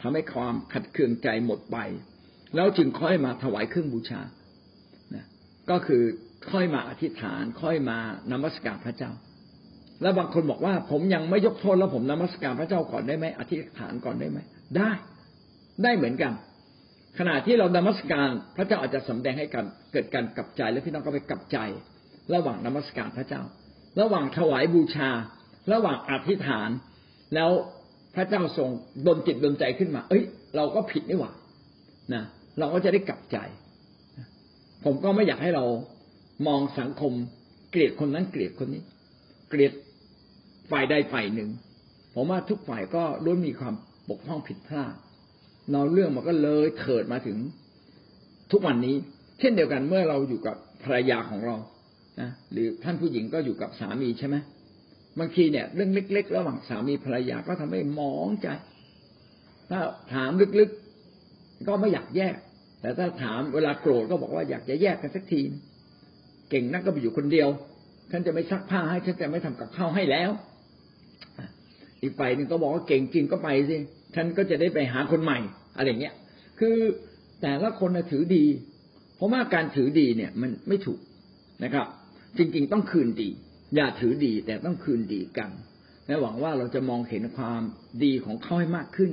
[0.00, 1.78] ทำให้ความขัดเคืองใจหมดไป
[2.54, 4.20] แล้วจึงค่อยมาถวายเครื่องบูชา
[5.70, 6.02] ก็คือ
[6.50, 7.98] ค่อยมาอธิษฐาน ค่อยมา
[8.32, 9.10] นมัสการพระเจ้า
[10.02, 14.38] แล้วบางคนบอกว่า ผมยังไม่ยกโทษแล้วผมนมัสการพระเจ้าก่อนได้ไหมอธิษฐานก่อนได้ไหม
[14.76, 14.90] ได้
[15.82, 16.32] ได้เหมือนกัน
[17.18, 21.58] ขณะที่เรานมัสการพระเจ้าอาจจะสำแดงให้กันเกิดการกลับใจแล้วพี่น้องก็ไปกลับใจ
[22.34, 23.42] ระหว่างนมัสการพระเจ้า
[24.00, 25.10] ระหว่างถวายบูชา
[25.72, 26.70] ระหว่างอธิษฐาน
[27.34, 27.50] แล้ว
[28.14, 28.70] พระเจ้าทรง
[29.06, 30.22] ดลจิตดลใจขึ้นมา เอ้ย
[30.56, 31.32] เราก็ผิดนี่หว่า
[32.14, 32.22] นะ
[32.58, 33.36] เราก็จะได้กลับใจ
[34.84, 35.64] ผมก็ไม่อยากให้เรา
[36.46, 37.12] มองสังคม
[37.70, 38.82] เกลียดคนนั้นเกลียดคนนี้
[39.50, 39.72] เกลียด
[40.70, 41.50] ฝ่ายใดฝ่ายหนึ่ง
[42.14, 43.74] ผมว่าทุกฝ่ายก็ล้วนมีความ
[44.08, 44.94] บกพร่องผิดพลาด
[45.72, 47.38] นอเรื่องมันก็เลยเถิดมาถึง
[48.52, 48.96] ทุกวันนี้
[49.40, 51.56] เช่นเดียวกันเมื่อเราอยู่กับภรรยาของเรา
[52.20, 54.36] นะหรือท่านผู้หญิงก็อยู่กับสามีใช่ไหม
[55.18, 58.48] บางทีเนี่ย เรื่องเล็ก ๆ ระหว่างสามีภรรยาก็ทำให้มองใจ
[59.70, 59.80] ถ้า
[60.14, 62.34] ถามลึกๆก็ไม่อยากแยก
[62.80, 65.40] แต่ถ้าถามเวลาโกรธก็บอกว่าอยากจะแยกกันสักที
[66.50, 67.48] เก่งนักก็ไปอยู่คนเดียว
[68.10, 70.30] ฉันจะไม่ซักผ้าให้ฉันจะไม่ทำกับข้าวให้แล้ว
[72.02, 73.76] อีกฝ่ายหนึ่งก็บอกว่าเก่งจริงก็ไปสิ
[74.14, 75.38] ฉันก็จะได้ไปหาคนใหม่
[75.76, 76.14] อะไรเงี้ย
[76.58, 76.76] คือ
[77.42, 78.44] แต่ละคนถือดี
[79.16, 81.00] เพราะว่าการถือดีเนี่ย มันไม่ถูก
[81.64, 81.86] นะครับ
[82.38, 83.28] จริง ๆ ต้องคืนดี
[83.74, 85.50] อย่าถือดีแต่ต้องคืนดีกัน
[86.06, 87.62] และหวังว่าเราจะมองเห็นความ
[88.04, 89.12] ดีของเขาให้มากขึ้น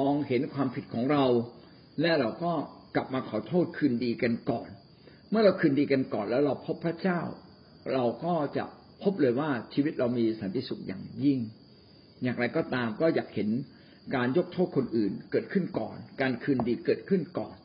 [0.00, 1.24] มองเห็นความผิดของเรา
[2.00, 2.52] และเราก็
[2.94, 4.68] กลับมาขอโทษคืนดีกันก่อน
[5.30, 7.20] เมื่อเราคืนดีกันก่อนแล้วเราพบพระเจ้า
[7.92, 8.64] เราก็จะ
[9.02, 11.38] พบเลยว่าชีวิตเรามีสันติสุขอย่างยิ่ง
[12.22, 13.48] อย่างไรก็ตามก็อยากเห็น
[14.14, 17.56] การยกโทษคนอื่นเกิดขึ้นก่อน การคืนดีเกิดขึ้นก่อน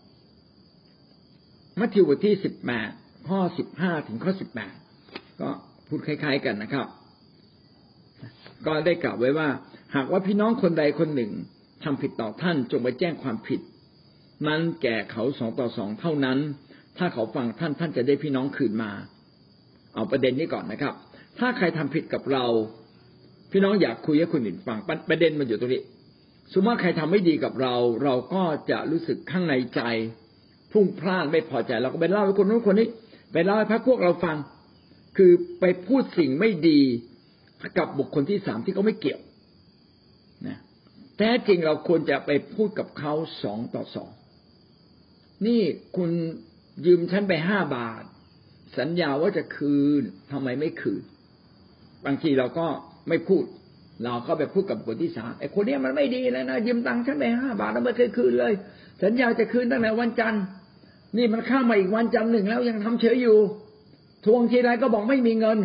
[1.80, 2.89] มัทธิวบทที่สิบแปด
[3.28, 4.74] ข้อสิบห้าถึงข้อสิบแปด
[5.41, 5.49] ก็
[5.90, 6.88] พูดคล้าย ๆกันนะครับ
[8.66, 9.50] ก็ได้กล่าวไว้ว่า
[9.96, 11.32] หากว่าพี่น้องคนใดคนหนึ่ง
[11.84, 13.62] ทำผิดต่อท่านจงไปแจ้งความผิด
[14.48, 16.38] นั้นแก่เขาสองต่อสองเท่านั้น
[16.98, 18.92] ถ้าเขาฟังท่านท่านจะได้พี่น้องคืนมา
[19.96, 20.94] เอาประเด็นนี้ก่อนนะครับ
[21.40, 22.46] ถ้าใครทำผิดกับเรา
[23.52, 24.78] พี่น้องอยากคุยให้คนอื่นฟัง
[25.10, 25.84] ประเด็นมันอยู่ตรงนี้
[26.54, 29.82] สมมติใครทำไม่ดีกับเรา เราก็จะรู้สึกข้างในใจ
[30.72, 32.88] พุ่งพลาดไม่พอใจ เราก็ไปเล่าให้คนนู้นคนนี้
[33.34, 34.38] ไปเล่าให้พระพวกเราฟัง
[35.22, 36.82] คือไปพูดสิ่งไม่ดี
[37.78, 39.22] กับบุคคลที่สามที่เขาไม่เกี่ยว
[40.47, 40.57] นะ
[41.17, 43.13] แท้จริงเราควรจะไปพูดกับเขา
[43.43, 44.11] สองต่อสอง
[45.47, 45.61] นี่
[45.97, 46.11] คุณ
[46.86, 48.03] ยืมฉันไปห้าบาท
[48.78, 50.01] สัญญาว่าจะคืน
[50.32, 51.03] ทำไมไม่คืน
[52.05, 52.67] บางทีเราก็
[53.09, 53.43] ไม่พูด
[54.03, 58.53] เราก็ไปพูดกับคนที่สามไอ้คนนี้มันไม่ดีแล้วนะยืมตังค์ฉันไปห้าบาทแล้วไม่เคยคืนเลย
[59.03, 60.43] สัญญาจะคืนตั้งแต่วันจันทร์
[61.17, 63.38] นี่มันข้ามมาอีกวันจันทร์หนึ่งแล้วยังทำเฉยอยู่
[64.26, 65.59] ทวงทีไรก็บอกไม่มีเงิน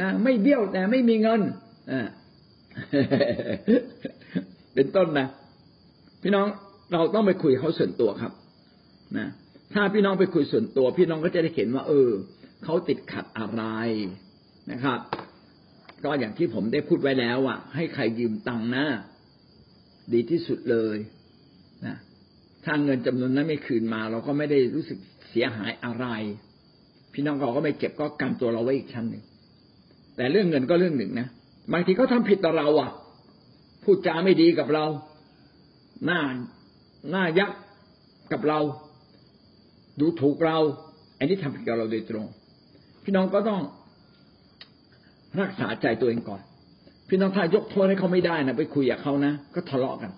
[0.00, 1.40] นะไม่เบี้ยวแต่ไม่มีเงิน
[1.90, 2.08] อ่า
[4.74, 5.26] เป็นต้นนะ
[6.22, 6.46] พี่น้อง
[6.92, 8.32] เราต้องไปคุยเขาส่วนตัวครับ
[9.18, 9.28] นะ
[9.74, 12.10] ถ้าพี่น้องไปคุยส่วนตัว พี่น้องก็จะได้เห็นว่า เออ
[12.64, 13.62] เขาติดขัดอะไร
[14.70, 14.98] นะครับ
[16.04, 18.84] ก็อย่างที่ผมได้พูดไว้แล้วอะ ให้ใครยืมตังค์นะ
[20.12, 20.96] ดีที่สุดเลย
[21.86, 21.96] นะ
[22.64, 24.98] ถ้าเงินจำนวนนั้นไม่คืนมา เราก็ไม่ได้รู้สึก
[25.30, 26.06] เสียหายอะไร
[27.12, 29.22] พี่น้องเราก็ไม่เก็บก็กันตัวเราไว้อีกชั้นหนึ่ง
[30.16, 31.28] แต่เรื่องเงินก็เรื่องหนึ่งนะ
[31.72, 32.90] บางทีเขาทาผิดต่อเราอะ
[33.82, 34.84] พูดจาไม่ดีกับเรา
[36.06, 36.20] หน้า
[37.10, 37.50] หน้ายัก
[38.32, 38.58] กับเรา
[40.00, 40.58] ดูถูกเรา
[41.18, 42.26] อันนี้ทำผิดกับเราโดยตรง
[43.04, 43.60] พี่น้องก็ต้อง
[45.40, 46.40] รักษาใจตัวเองก่อน
[47.08, 50.10] พี่น้องถ้ายกโทษให้เขาไม่ได้นะไปคุยกับเขานะก็ทะเลาะกัน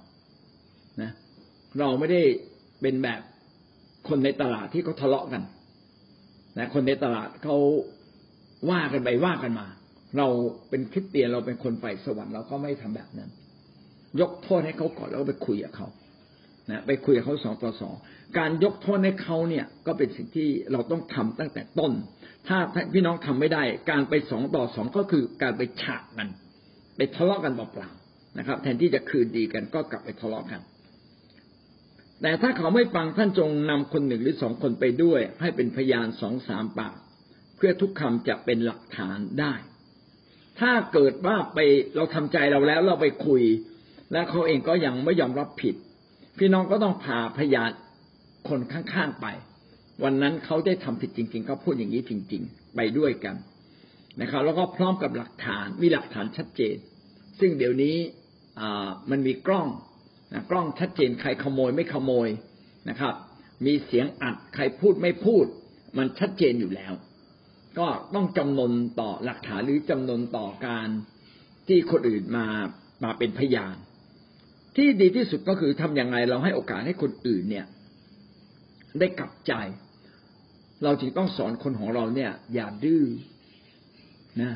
[1.02, 1.10] นะ
[1.78, 2.22] เราไม่ได้
[2.80, 3.20] เป็นแบบ
[4.08, 5.42] คนในตลาดที่เขาทะเลาะกัน
[6.58, 7.56] นะคนในตลาดเขา
[8.70, 9.66] ว่ากันไปว่ากันมา
[10.18, 10.28] เรา
[10.70, 13.30] เป็นคริสเตียนเราเป็นคนไปสวรรค์เราก็ไม่ทำแบบนั้น
[14.20, 15.88] ยกโทษให้เขาก่อนแล้วก็ไปคุยกับเขา
[16.70, 17.94] นะไปคุยกับเขาสองต่อสอง
[18.38, 21.92] การยกโทษให้เขาเนี่ยก็เป็นสิ่งที่เราต้องทำตั้งแต่ต้น
[22.48, 22.58] ถ้า
[22.92, 26.28] พี่น้องทำไม่ได้ การไปสองต่อสองก็คือการไปฉากมัน
[26.96, 30.60] ไปทะเลาะกันเปล่าๆนะครับ แทนที่จะคืนดีกันก็กลับไปทะเลาะกัน
[32.22, 36.96] แต่ถ้าเขาไม่ฟังท่านจงนำคนหนึ่งหรือสองคนไปด้วย ให้เป็นพยานสองสามปาก
[37.56, 39.54] เพื่อทุกคำจะเป็นหลักฐานได้
[40.60, 41.58] ถ้าเกิดว่าไป
[41.96, 43.42] เราทำใจเราแล้วเราไปคุย
[44.12, 45.74] และเขาเองก็ยังไม่ยอมรับผิด
[46.38, 47.70] พี่น้องก็ต้องพาพยาน
[48.48, 49.26] คนข้างๆไป
[50.04, 53.36] วันนั้นเขาได้ทำผิดจริงๆเขาพูดอย่างนี้จริง ๆ ไปด้วยกัน
[54.20, 56.76] นะครับ แล้วก็พร้อมกับหลักฐานมีหลักฐานชัดเจน
[57.40, 57.96] ซึ่งเดี๋ยวนี้
[59.10, 59.68] มันมีกล้อง
[60.34, 62.28] นะกล้องชัดเจนใครขโมยไม่ขโมย
[62.88, 63.14] นะครับ
[63.66, 65.44] มีเสียงอัดใครพูดไม่พูด
[65.98, 66.92] มันชัดเจนอยู่แล้ว
[67.78, 70.88] ก็ต้องจำนนต่อหลักฐานหรือจำนนต่อการ
[71.68, 72.46] ที่คนอื่นมา
[73.04, 73.76] มาเป็นพยาน
[74.76, 77.66] ที่ดีที่สุดก็คือทำอย่างไรเราให้โอกาสให้คนอื่นเนี่ย
[78.98, 79.52] ได้กลับใจ
[80.84, 83.04] เราจึงต้องสอนคนของเราเนี่ย อย่าดื้อ
[84.42, 84.52] นะ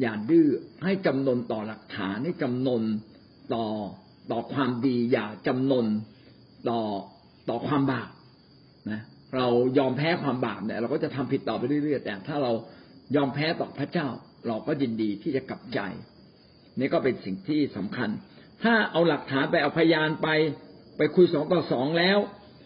[0.00, 0.46] อย่าดื้อ
[0.84, 2.82] ให้จำนนต่อหลักฐานให้จำนน
[3.54, 3.66] ต่อ
[4.30, 5.86] ต่อความดีอย่าจำนน
[6.68, 6.80] ต่อ
[7.48, 8.08] ต่อความบาป
[8.90, 9.00] นะ
[9.36, 9.46] เรา
[9.78, 12.52] ยอมแพ้ความบาปเนี่ย เราก็จะทำผิดต่อไปเรื่อยๆแต่ถ้าเรา
[13.16, 14.08] ยอมแพ้ต่อพระเจ้า
[14.48, 15.80] เราก็ยินดีที่จะกลับใจ
[16.78, 18.10] นี่ก็เป็นสิ่งที่สำคัญ
[18.64, 20.28] ถ้าเอาหลักฐานไปเอาพยานไป
[20.96, 22.18] ไปคุยสองต่อสองแล้ว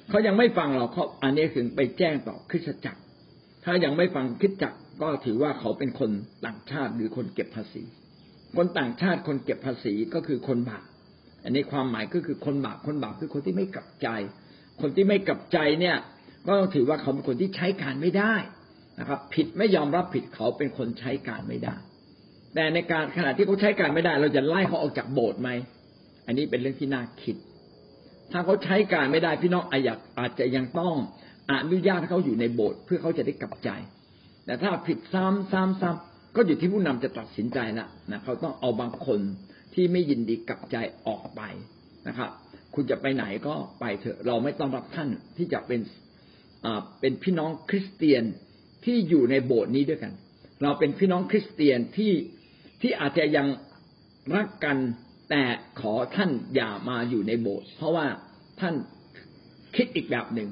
[0.08, 3.00] เขายังไม่ฟังเราเขาอันนี้ถึงไปแจ้งต่อคริสตจักร
[3.64, 6.10] ถ้ายังไม่ฟังคริสตจักรก็ถือว่าเขาเป็นคน
[6.46, 7.82] ต่างชาติหรือคนเก็บภาษี
[8.56, 10.84] คนต่างชาติคนเก็บภาษีก็คือคนบาป
[11.46, 14.08] อันนี้ความหมายก็คือคนบาปคนบาปคือคนที่ไม่กลับใจ
[14.80, 15.96] คนที่ไม่กลับใจเนี่ย
[16.46, 18.34] ก็ต้องถือว่าเขาเป็นคนที่ใช้การไม่ได้
[19.00, 21.74] นะครับ ผิดไม่ยอมรับผิดเขาเป็นคนใช้การไม่ได้
[22.54, 25.50] แต่ในการขณะที่เขาใช้การไม่ได้ เราจะไล่เขาออกจากโบสถ์ไหม
[26.26, 27.36] อันนี้เป็นเรื่องที่น่าคิด
[28.32, 29.82] ถ้าเขาใช้การไม่ได้พี่น้องอาจ
[30.18, 30.94] อาจจะยังต้อง
[31.50, 33.70] อนุญาตให้เขาอยู่ในโบสถ์เพื่อเขาจะได้กลับใจ
[34.46, 39.20] แต่ถ้าผิดซ้ำซ้ำซ้ำก็อยู่ที่ผู้นำจะตัดสินใจละนะเขาต้องเอาบางคน
[39.76, 41.42] ที่ไม่ยินดีกับใจออกไป
[42.08, 42.30] นะครับ
[42.74, 45.80] คุณจะไปไหนก็ไปเถอะ เราไม่ต้องรับท่านที่จะเป็น
[46.64, 48.24] อ่าเป็นพี่น้องคริสเตียน
[48.84, 50.12] ที่อยู่ในโบสถ์นี้ด้วยกัน
[50.62, 52.12] เราเป็นพี่น้องคริสเตียนที่
[52.80, 53.46] ที่อาจจะยัง
[54.34, 54.76] รักกัน
[55.30, 55.42] แต่
[55.80, 58.06] ขอท่านอย่ามาอยู่ในโบสถ์เพราะว่า
[58.60, 58.74] ท่าน
[59.76, 60.48] คิดอีกแบบหนึ่ง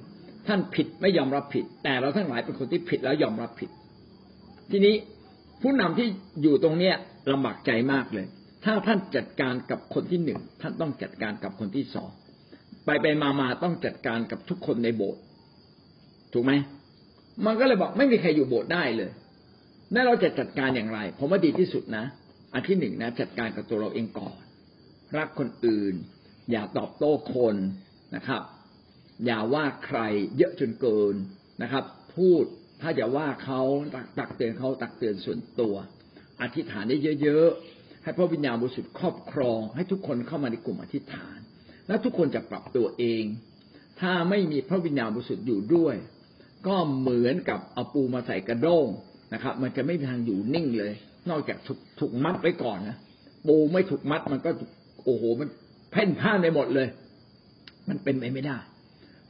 [0.47, 3.71] ท่านผิดไม่ยอมรับผิด แต่เราทั้งหลายเป็นคนที่ผิดแล้วยอมรับผิด
[4.71, 4.95] ทีนี้
[5.63, 6.09] ผู้นำที่
[6.43, 6.95] อยู่ตรงเนี้ย
[7.33, 8.27] ลำบากใจมากเลย
[8.65, 12.11] ถ้าท่านจัดการกับคนที่หนึ่งท่านต้องจัดการกับคนที่สอง
[12.85, 15.23] ไปไปมามาต้องจัดการกับทุกคนในโบสถ์
[16.33, 16.53] ถูกไหม
[17.47, 19.11] มันก็เลยบอกไม่มีใครอยู่โบสถ์ได้เลย
[19.93, 22.05] แล้วเราจะจัดการอย่างไร ผมว่าดีที่สุดนะ
[22.55, 24.43] อันที่หนึ่งนะ จัดการกับตัวเราเองก่อน
[25.17, 25.95] รักคนอื่น
[26.51, 27.57] อย่าตอบโต้คน
[28.17, 28.43] นะครับ
[29.27, 30.01] อย่าว่าใคร
[30.37, 31.15] เยอะจนเกิน
[31.63, 31.85] นะครับ
[32.17, 32.45] พูด
[32.83, 33.61] ถ้าจะว่าเขา
[34.19, 35.75] ตักเตือนเขาตักเตือนส่วนตัว
[36.41, 41.39] อธิษฐานได้เยอะๆ ให้พระวิญญาณบริสุทธิ์ครอบครอง ให้ทุกคนเข้ามาในกลุ่มอธิษฐาน
[41.89, 43.25] และทุกคนจะปรับตัวเอง
[44.01, 45.95] ถ้าไม่มีพระวิญญาณบริสุทธิ์อยู่ด้วย
[46.67, 48.87] ก็เหมือนกับเอาปูมาใส่กระด้ง
[49.35, 50.93] นะครับ มันจะไม่มีทางอยู่นิ่งเลย
[51.31, 52.97] นอกจากถูกถูกมัดไว้ก่อนนะ
[53.47, 54.51] ปูไม่ถูกมัดมันก็
[55.05, 55.49] โอ้โหมัน
[55.91, 56.89] เพ่นพ่านไปหมดเลย
[57.89, 58.59] มันเป็นไปไม่ได้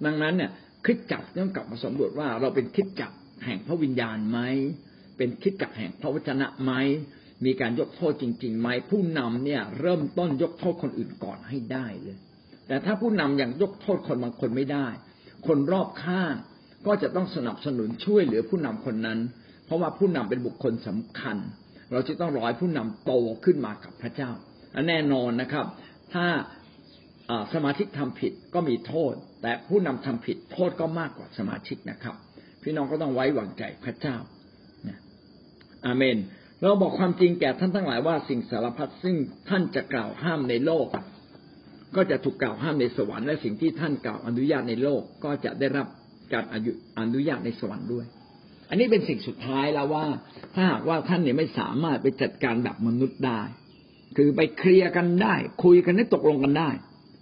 [0.05, 0.51] ดังนั้นเนี่ย
[0.85, 3.13] คิดจักต้องกลับมาสำรวจว่าเราเป็นคิดจัก
[3.45, 4.39] แห่งพระวิญญาณไหม
[5.17, 6.73] เป็นคิดจักแห่งพระวจนะไหม
[7.45, 12.19] มีการยกโทษจริงๆไหมผู้นำเนี่ย เริ่มต้นยกโทษคนอื่นก่อนให้ได้เลย
[12.69, 14.89] แต่ถ้าผู้นำอย่างยกโทษคนบางคนไม่ได้
[15.47, 16.35] คนรอบข้าง
[16.87, 19.19] ก็จะต้องสนับสนุนช่วยเหลือผู้นำคนนั้น
[19.67, 21.37] เพราะว่าผู้นำเป็นบุคคลสำคัญ
[21.93, 23.13] เราจะต้องรอให้ผู้นำโต
[23.45, 24.31] ขึ้นมากับพระเจ้า
[24.89, 25.67] แน่นอนนะครับ
[26.15, 26.27] ถ้า
[27.55, 32.15] สมาชิกทำผิดก็มีโทษ แต่ผู้นำทำผิดโทษก็มากกว่าสมาชิกนะครับ
[32.63, 34.17] พี่น้องก็ต้องไว้วางใจพระเจ้า
[35.87, 36.17] อาเมน
[36.63, 39.17] เราบอกความจริงแก่ท่านทั้งหลายว่าสิ่งสารพัดซึ่ง
[39.49, 40.87] ท่านจะกล่าวห้ามในโลก
[41.97, 45.87] ก็จะถูกกล่าวห้ามในสวรรค์และสิ่งที่ท่านกล่าวอนุญาตในโลกก็จะได้รับ
[46.33, 46.45] การ
[46.99, 48.07] อนุญาตในสวรรค์ด้วย
[48.71, 50.07] อันนี้เป็นสิ่งสุดท้ายแล้วว่า
[50.55, 53.43] ถ้าหากว่าท่านเนี่ยไม่สามารถไปจัดการแบบมนุษย์ได้
[54.17, 55.35] คือไปเคลียร์กันได้
[55.65, 56.71] คุยกันได้ตกลงกันได้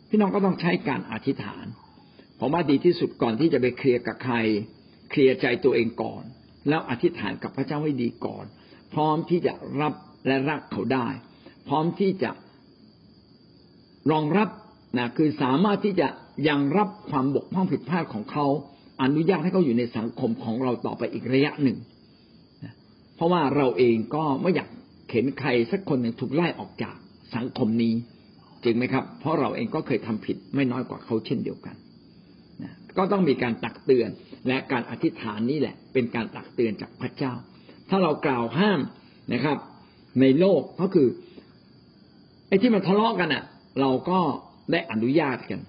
[0.08, 1.66] พี่น้องก็ต้องใช้การอธิษฐาน
[2.40, 4.36] ผมว่าดีที่สุดก่อนที่จะไปเคลียร์กับใคร
[5.10, 6.22] เคลียร์ใจตัวเองก่อน
[6.68, 8.44] แล้วอธิษฐานกับพระเจ้าให้ดีก่อน
[8.92, 9.94] พร้อมที่จะรับ
[10.26, 11.06] และรักเขาได้
[11.68, 12.30] พร้อมที่จะ
[14.12, 14.48] รองรับ
[14.98, 16.08] นะคือสามารถที่จะ
[16.48, 18.46] ยังรับความบกพร่องผิดพลาดของเขา
[19.02, 21.78] อนุญาตให้เขาอยู่ในสังคมของเราต่อไปอีกระยะหนึ่ง
[23.16, 24.68] เพราะว่าเราเองก็ไม่อยาก
[25.12, 26.94] เห็นใครสักคนหนึ่งถูกไล่ออกจาก
[27.36, 27.94] สังคมนี้
[28.62, 31.76] จริงไหมครับ เพราะเราเองก็เคยทำผิดไม่น้อยกว่าเขาเช่นเดียวกัน
[32.98, 34.10] ก็ต้องมีการตักเตือน
[34.48, 37.32] และการอธิษฐานนี่แหละ เป็นการตักเตือนจากพระเจ้า
[37.94, 38.80] ถ้าเรากล่าวห้าม
[39.32, 39.58] นะครับ
[40.20, 41.08] ในโลกก็คือ
[42.48, 43.44] ไอ้ที่มันทะเลาะกันอะ
[43.80, 44.20] เราก็
[44.72, 45.60] ได้อนุญาตกัน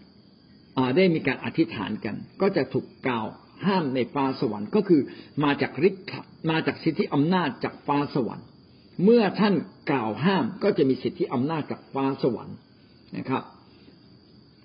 [0.97, 3.26] ได้มีการอธิษฐานกัน ก็จะถูกกล่าว
[3.65, 5.01] ห้ามในฟ้าสวรรค์ก็คือ
[5.43, 6.05] มาจากฤทธิ์
[6.49, 8.45] มาจากสิทธิอำนาจจากฟ้าสวรรค์
[9.03, 9.53] เมื่อท่าน
[9.91, 12.57] กล่าวห้ามก็จะมีสิทธิอำนาจจากฟ้าสวรรค์
[13.17, 13.43] นะครับ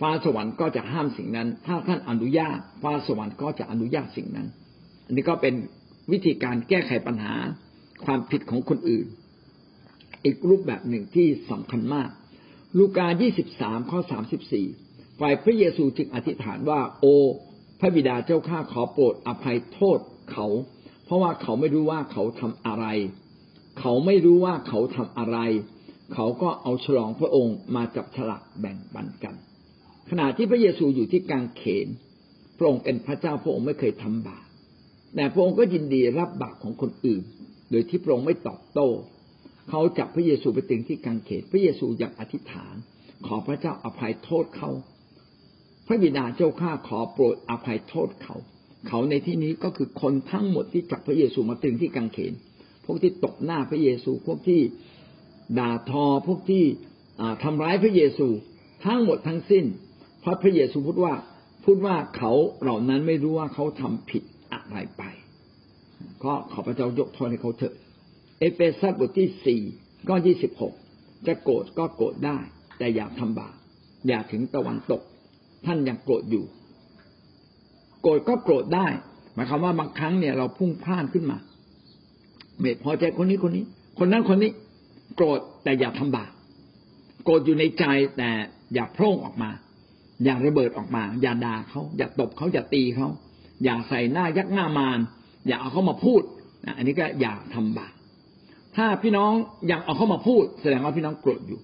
[0.01, 4.49] ฟ้าสวรรค์ก็จะห้ามสิ่งนั้น ถ้าท่านอนุญาตฟ้าสวรรค์ก็จะอนุญาตสิ่งนั้น
[5.07, 5.55] อันนี้ก็เป็น
[6.13, 7.35] วิธีการแก้ไขปัญหา
[8.05, 9.07] ความผิดของคนอื่น
[10.25, 12.11] อีกรูปแบบหนึ่งที่สำคัญมาก
[12.79, 13.07] ลูกา
[13.49, 14.01] 23 ข้อ
[14.61, 17.07] 34 ฝ่ายพระเยซูจึงอธิษฐานว่า โอ
[17.81, 19.99] พระบิดาเจ้าข้าขอโปรดอภัยโทษ
[20.33, 20.47] เขา
[21.05, 22.87] เพราะว่าเขาไม่รู้ว่าเขาทำอะไร
[23.81, 25.39] เขาไม่รู้ว่าเขาทำอะไร
[26.15, 29.35] เขาก็เอาฉลองพระองค์มาจับฉลากแบ่งปันกัน
[30.11, 31.89] ขณะที่พระเยซูอยู่ที่กางเขน
[32.59, 34.48] พระองค์เป็นพระเจ้าพระองค์ไม่เคยทำบาป
[35.15, 37.23] แต่พระองค์ก็ยินดีรับบาปของคนอื่น
[37.71, 38.89] โดยที่พระองค์ไม่ตอบโต้
[39.69, 42.75] เขาจับพระเยซูไปตึงที่กางเขนพระเยซูยังอธิษฐาน
[43.27, 44.71] ขอพระเจ้าอภัยโทษเขา
[45.87, 48.37] พระบิดาเจ้าข้าขอโปรดอภัยโทษเขา
[48.89, 52.33] เขาในที่นี้ก็คือคนทั้งหมดที่จับพระเยซูมาตึงที่กางเขน
[52.85, 54.61] พวกที่ตบหน้าพระเยซูพวกที่
[55.59, 56.65] ด่าทอพวกที่
[57.43, 58.27] ทำร้ายพระเยซู
[58.85, 59.65] ทั้งหมดทั้งสิ้น
[60.21, 61.15] เพราะพระเยซูพูดว่า
[61.65, 62.33] พูดว่าเขา
[62.63, 64.23] เหล่านั้นไม่รู้ว่าเขาทำผิด
[64.69, 65.03] อะไรไป
[66.25, 67.75] ก็ขอพระเจ้ายกโทษให้เขาเถอะ
[68.39, 69.61] เอเฟซัสบทที่สี่
[70.09, 70.75] ก็ยี่สิบหก
[71.27, 72.39] จะโกรธก็โกรธได้
[72.79, 73.55] แต่อย่าทำบาป
[74.09, 75.03] อย่าถึงตะวันตก
[75.67, 76.45] ท่านยังโกรธอยู่
[78.03, 78.87] โกรธก็โกรธได้
[79.35, 81.39] หมายความว่าบางครั้งเนี่ยเราพุ่งพลานขึ้นมา
[82.61, 83.65] ไม่พอใจคนนี้คนนี้
[83.99, 84.51] คนนั้นคนนี้
[85.17, 86.31] โกรธแต่อย่าทำบาป
[87.25, 87.85] โกรธอยู่ในใจ
[88.19, 88.31] แต่
[88.75, 89.51] อย่าโพร่งออกมา
[90.25, 93.09] อย่าระเบิดออกมา อย่าด่าเขาอย่าตบเขาอย่าตีเขา
[93.65, 94.99] อย่าใส่หน้ายักหน้ามาร
[95.47, 96.23] อย่าเอาเขามาพูด
[96.77, 97.93] อันนี้ก็อย่าทำบาป
[98.77, 99.33] ถ้าพี่น้อง
[99.69, 101.61] อยากเอาเข้ามาพูด แสดงว่าพี่น้องโกรธอยู่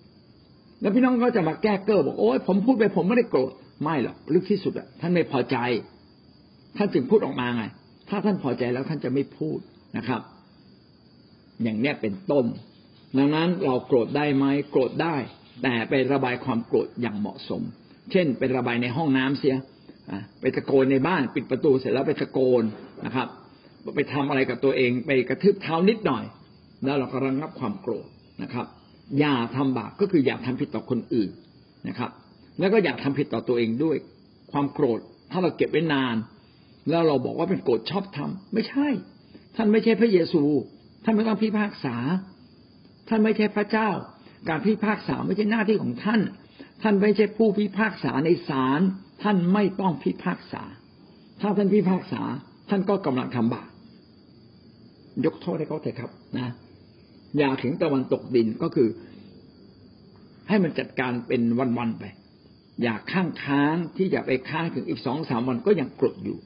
[0.81, 5.57] แล้วพี่น้องก็จะมาแก้เก้อบอกโอ้ยผมพูดไปผมไม่ได้โกรธไม่หรอกลึกที่สุดอะท่านไม่พอใจ
[6.77, 7.65] ท่านจึงพูดออกมาไง
[8.09, 9.59] ถ้าท่านพอใจแล้วท่านจะไม่พูด
[9.97, 10.21] นะครับ
[11.63, 12.45] อย่างเนี้ยเป็นต้น
[13.19, 15.17] ดังนั้นเราโกรธได้ไหมโกรธได้
[15.63, 17.63] แต่ไประบายความโกรธอย่างเหมาะสม
[18.11, 19.55] เช่น ไประบายในห้องน้ำเสีย
[20.41, 22.63] ไปตะโกนในบ้านปิดประตูเสร็จแล้วไปตะโกน
[23.07, 23.29] นะครับ
[23.97, 26.25] ไปทำอะไรกับตัวเอง ไปกระทืบเท้านิดหน่อย
[26.85, 28.07] แล้วเราก็ระงับความโกรธ
[28.43, 28.67] นะครับ
[29.19, 31.31] อย่าทำบาปก็คืออย่าทำผิดต่อคนอื่น
[31.89, 32.11] นะครับ
[32.59, 33.97] แล้วก็อย่าทำผิดต่อตัวเองด้วย
[34.53, 35.01] ความโกรธ
[35.31, 36.17] ถ้าเราเก็บไว้นาน
[36.91, 38.89] แล้วเราบอกว่าเป็นโกรธชอบทำไม่ใช่
[39.57, 40.43] ท่านไม่ใช่พระเยซู
[41.05, 41.97] ท่านไม่ต้องพิพากษา
[43.09, 43.91] ท่านไม่ใช่พระเจ้า
[44.49, 46.21] การพิพากษาไม่ใช่หน้าที่ของท่าน
[46.83, 48.81] ท่านไม่ใช่ผู้พิพากษาในศาล
[49.25, 50.63] ท่านไม่ต้องพิพากษา
[51.41, 52.23] ถ้าท่านพิพากษา
[52.71, 53.69] ท่านก็กำลังทำบาป
[55.25, 56.49] ยกโทษให้เขาเถอะครับนะ
[57.39, 58.89] อย่าถึงตะวันตกดินก็คือ
[60.49, 61.43] ให้มันจัดการเป็น
[61.79, 62.05] วันๆไป
[62.83, 66.39] อย่าข้างค้างที่จะไปค้างถึงอีกสองสามวันก็ยังกรดอยู่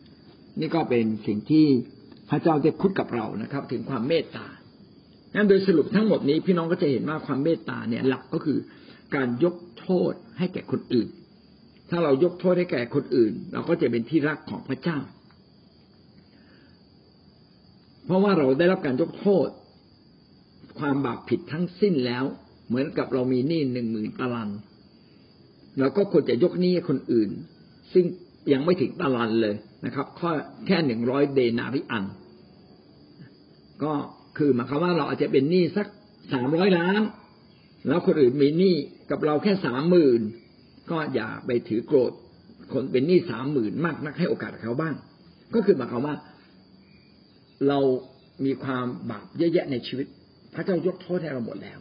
[0.60, 1.66] นี่ก็เป็นสิ่งที่
[2.30, 4.46] พระเจ้าได้พูดกับเรานะครับ ถึงความเมตตา
[5.34, 8.58] งั้นโดยสรุปทั้งหมดนี้พี่น้องก็จะเห็นว่าความเมตตาเนี่ยหลักก็คือ
[9.14, 11.08] การยกโทษให้แก่คนอื่น
[11.90, 14.98] ถ้าเรายกโทษให้แก่คนอื่น เราก็จะเป็นที่รักของพระเจ้า
[18.04, 19.48] เพราะว่าเราได้รับการยกโทษ
[20.78, 22.24] ความบาปผิดทั้งสิ้นแล้ว
[22.68, 24.50] เหมือนกับเรามีหนี้หนึ่งหมื่นตาลัน
[25.78, 27.30] เราก็ควรจะยกหนี้ให้คนอื่น
[27.92, 28.04] ซึ่ง
[28.52, 30.30] ยังไม่ถึงตาลันเลยนะครับข้อ
[30.66, 32.04] แค่หนึ่งร้อยเดนาริอัน
[33.82, 33.92] ก็
[34.38, 35.86] คือหมายความว่าเราอาจจะเป็นหนี้สัก
[36.32, 37.00] สามร้อยล้าน
[37.88, 38.74] แล้วคนอื่นมีหนี้
[39.10, 40.20] กับเราแค่สามหมื่น
[40.90, 42.12] ก็อย่าไปถือโกรธ
[42.72, 44.94] คนเป็นหนี้สามหมื่นมากนักให้โอกาสเขาบ้าง
[45.54, 46.14] ก็คือหมายความว่า
[47.68, 47.78] เรา
[48.44, 50.06] มีความบาปเยอะแยะในชีวิต
[50.54, 51.78] พระเจ้ายกโทษให้เราหมดแล้ว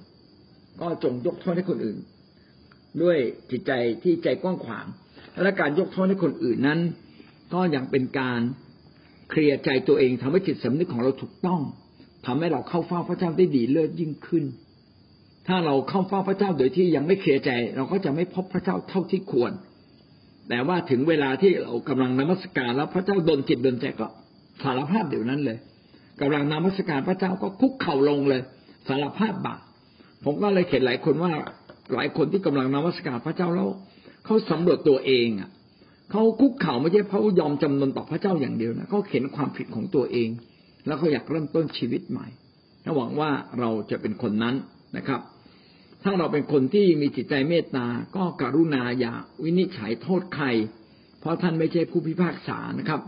[0.81, 1.97] ก็จงยกโทษให้คนอื่น
[3.01, 3.17] ด้วย
[3.51, 3.71] จิตใจ
[4.03, 4.85] ที่ใจกว้างขวาง
[5.41, 6.79] และการยกโทษให้คนอื่นนั้น
[7.53, 8.41] ก็ยังเป็นการ
[9.29, 11.61] เคลียร์ใจตัวเองทำให้จิตสำนึกของเราถูกต้อง
[12.25, 14.43] ทำให้เราเข้าเฝ้าพระเจ้าได้ดีเลิศยิ่งขึ้น
[15.47, 19.51] ถ้าเราเข้าเฝ้าพระเจ้าโดยที่ยังไม่เคลียร์ใจ เราก็จะไม่พบพระเจ้าเท่าที่ควร
[20.49, 24.07] แต่ว่าถึงเวลาที่เรากำลังนมัสการแล้วพระเจ้าดนจิตดนใจก็
[24.63, 25.57] สารภาพเดี๋ยวนั้นเลย
[26.21, 28.41] กำลังนมัสการพระเจ้าก็คุกเข่าลงเลย
[28.87, 29.61] สารภาพบาป
[30.25, 31.31] ผมก็เลยเห็นหลายคนว่า
[31.93, 33.69] หลายคนที่กำลังนมัสการพระเจ้าแล้ว
[34.25, 35.49] เขาสำรวจตัวเองอะ
[36.11, 40.29] เขาคุกเข่าไม่ใช่เพราะยอมจำนนต่อพระเจ้าอย่างเดียวนะเขาเห็นความผิดของตัวเอง
[40.85, 42.27] แล้วเขาอยากเริ่มต้นชีวิตใหม่
[42.83, 43.29] และหวังว่า
[43.59, 44.55] เราจะเป็นคนนั้น
[44.97, 45.21] นะครับ
[46.09, 50.45] ถ้าเราเป็นคนที่มีจิตใจเมตตา ก็กรุณาอย่าวินิจฉัยโทษใคร
[51.19, 53.01] เพราะท่านไม่ใช่ผู้พิพากษานะครับ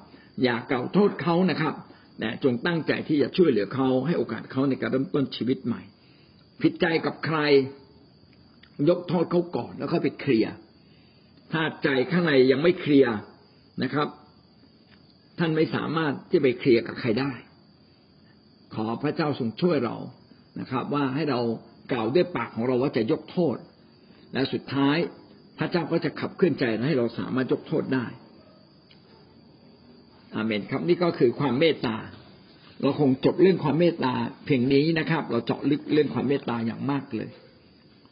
[0.43, 1.73] อย่ากล่าวโทษเขานะครับ
[2.19, 5.81] แต่จงตั้งใจที่จะช่วยเหลือเขาให้โอกาสเขาในการเริ่มต้นชีวิตใหม่
[6.61, 7.37] ผิดใจกับใคร
[8.89, 10.53] ยกโทษเขาก่อนแล้วค่อยไปเคลียร์
[11.51, 13.13] ถ้าใจข้างในยังไม่เคลียร์
[13.83, 14.07] นะครับ
[15.39, 17.31] ท่านไม่สามารถที่ไปเคลียร์กับใครได้
[18.75, 19.95] ขอพระเจ้าทรงช่วยเรา
[20.59, 21.41] นะครับ ว่าให้เรา
[21.91, 23.57] กล่าวด้วยปากของเราว่าจะยกโทษ
[24.33, 24.97] และสุดท้าย
[25.57, 28.05] พระเจ้าก็จะขับเคลื่อนใจให้เราสามารถยกโทษได้
[30.35, 31.95] อาเมนครับ นี่ก็คือความเมตตา
[32.81, 34.13] เราคงจบเรื่องความเมตตา
[34.45, 37.29] เพียงนี้นะครับ เราเจาะลึกเรื่องความเมตตาอย่างมากเลย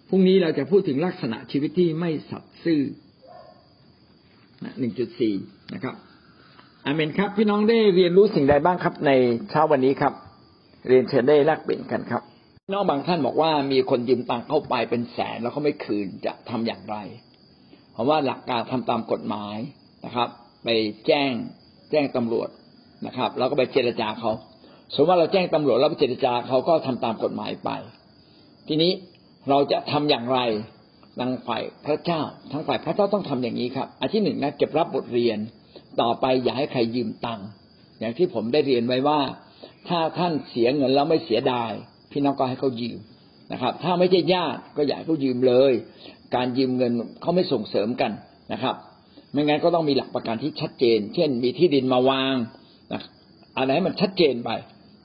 [0.10, 2.82] พรุ่งนี้เราจะพูดถึงลักษณะชีวิตที่ไม่สัตย์ซื่อ
[4.80, 5.36] หนึ่งจุดสี่
[5.74, 5.96] นะครับ
[6.86, 9.12] อาเมนครับ พี่น้องได้เรียนรู้สิ่งใดบ้างครับ ใน
[9.50, 10.14] เช้าวันนี้ครับ
[10.88, 12.24] เรียนเชิญได้แลกเปลี่ยนกันครับ
[12.74, 16.98] น้องบางท่านบอกว่ามีคนยืมตังเข้าไปเป็นแสนแล้วเขาไม่คืนจะทำอย่างไร
[17.92, 19.58] เพราะว่าหลักการทำตามกฎหมาย
[20.06, 20.30] นะครับ
[20.64, 20.70] ไป
[21.08, 21.32] แจ้ง
[21.92, 22.50] แจ้งตำรวจ
[23.06, 24.32] นะครับ แล้วก็ไปเจรจาเขา
[24.94, 27.70] สมมติว่าเราแจ้งตำรวจแล้วไปเจรจาเขาก็ทำตามกฎหมายไป
[28.68, 28.92] ทีนี้
[29.50, 30.40] เราจะทำอย่างไร
[31.20, 35.38] ทางฝ่ายพระเจ้าทั้งฝ่ายพระเจ้าต้องทำอย่างนี้ครับอันที่หนึ่งนะเก็บรับบทเรียน
[36.02, 37.48] ต่อไปอย่าให้ใครยืมตังค์
[38.00, 39.20] อย่างที่ผมได้เรียนไว้ว่า
[39.88, 41.72] ถ้าท่านเสียเงินแล้วไม่เสียดาย
[42.12, 43.00] พี่น้องก็ให้เขายืม
[43.54, 45.74] นะครับ ถ้าไม่ใช่ญาติก็อย่าให้เขายืมเลย
[46.36, 46.92] การยืมเงิน
[47.22, 48.12] เขาไม่ส่งเสริมกัน
[48.54, 48.76] นะครับ
[49.32, 52.36] ไม่งั้นก็ต้องมีหลักประกันที่ชัดเจน เช่น มีที่ดินมาวาง
[52.94, 53.02] นะ
[53.58, 54.52] อะไรให้มันชัดเจนไป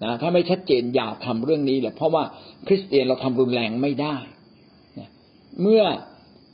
[0.03, 2.23] นะถ้าไม่ชัดเจนอย่าทำเรื่องนี้เลยเพราะว่า
[2.67, 4.17] คริสเตียนเราทำรุนแรงไม่ได้
[5.63, 5.83] เมื่อ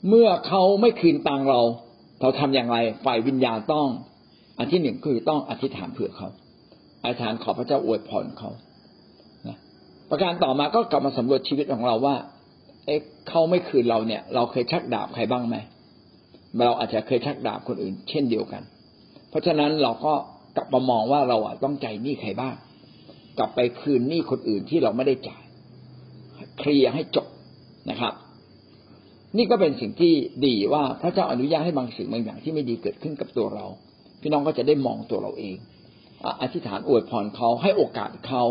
[0.09, 1.61] เมื่อเขาไม่คืนตังเรา
[2.21, 3.89] เราทำอย่างไรฝ่ายวิญญาณต้อง
[4.59, 6.29] อันที่หนึ่งคือต้องอธิษฐานเผื่อเขา
[7.03, 8.51] อธิษฐานขอพระเจ้าอวยพรเขา
[10.11, 12.17] ประการต่อมาก็กลับมาสำรวจชีวิตของเราว่า
[12.87, 15.57] เอ๊ะเขาไม่คืนเราเนี่ย เราเคยชักดาบใครบ้างไหม
[16.65, 18.63] เราอาจจะเคยชักดาบคนอื่น เช่นเดียวกัน
[19.31, 20.15] เพราะฉะนั้นเราก็
[20.57, 22.55] กลับมามองว่าเราอะต้องใจหนี้ใครบ้าง
[23.39, 25.43] กลับไปคืนหนี้คนอื่นที่เราไม่ได้จ่าย
[26.59, 27.27] เคลียร์ให้จบ
[27.91, 28.15] นะครับ
[29.37, 30.13] นี่ก็เป็นสิ่งที่
[30.47, 33.67] ดีว่าพระเจ้าอนุญาตให้บางสิ่งบางอย่างที่ไม่ดีเกิดขึ้นกับตัวเรา
[34.21, 35.57] พี่น้องก็จะได้มองตัวเราเอง
[36.43, 38.45] อธิษฐานอวยพรเขาให้โอกาสเขา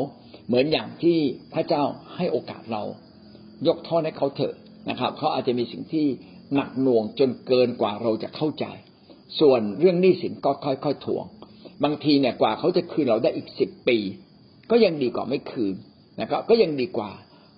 [0.47, 1.17] เหมือนอย่างที่
[1.53, 1.83] พระเจ้า
[2.15, 2.83] ให้โอกาสเรา
[3.67, 4.55] ยกโทษให้เขาเถอะ
[4.89, 6.07] นะครับ เขาอาจจะมีสิ่งที่
[6.53, 8.65] หนักหน่วงจนเกินกว่าเราจะเข้าใจ
[9.39, 11.25] ส่วนเรื่องหนี้สินก็ค่อยๆทวง
[11.83, 13.97] บางทีเนี่ยกว่าเขาจะคืนเราได้อีกสิบปี
[14.71, 15.75] ก็ยังดีกว่าไม่คืน
[16.21, 17.11] นะครับ ก็ยังดีกว่า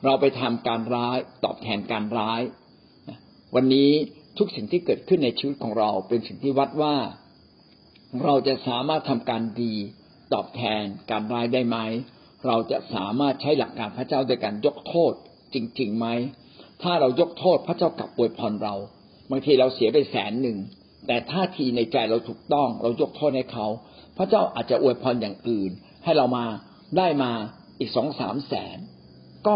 [0.06, 2.42] เราไปทำการร้ายตอบแทนการร้าย
[3.56, 3.90] วันนี้
[4.38, 6.96] ทุกสิ่งที่เกิดขึ้นในชีวิตของเราเป็นสิ่งที่วัดว่า
[8.24, 9.74] เราจะสามารถทำการดี
[10.34, 11.78] ตอบแทนการร้ายได้ไหม
[12.48, 15.14] เราจะสามารถใช้หลักการพระเจ้าโดยการยกโทษ
[15.54, 16.08] จริงๆไหม
[16.84, 18.76] ถ้าเรายกโทษพระเจ้ากลับอวยพรเรา
[19.32, 20.58] บางทีเราเสียไปแสนหนึ่ง
[21.08, 23.68] แต่ท่าทีในใจเราถูกต้อง เรายกโทษให้เขา
[24.18, 25.72] พระเจ้าอาจจะอวยพรอย่างอื่น
[26.04, 26.46] ให้เรามา
[26.98, 27.32] ได้มา
[27.80, 28.78] อีกสองสามแสน
[29.46, 29.54] ก็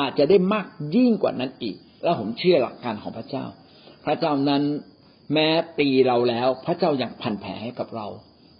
[0.00, 0.66] อาจจะได้มาก
[0.96, 3.44] ยิ่งกว่านั้นอีก แล้วผมเชื่อหลักการของพระเจ้า
[4.04, 4.62] พระเจ้านั้น
[5.32, 5.48] แม้
[5.78, 8.06] ตีเราแล้ว พระเจ้ายังพันแผลให้กับเรา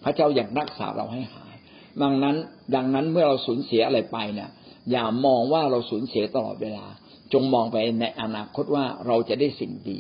[0.05, 1.48] พระเจ้ายังรักษาเราให้หาย
[2.03, 2.37] ดังนั้น
[2.75, 4.51] ดังนั้นเมื่อเราสูญเสียอะไรไปเนี่ย
[4.91, 6.87] อย่ามองว่าเราสูญเสียตลอดเวลา
[7.33, 9.99] จงมองไปในอนาคตว่าเราจะได้สิ่งดี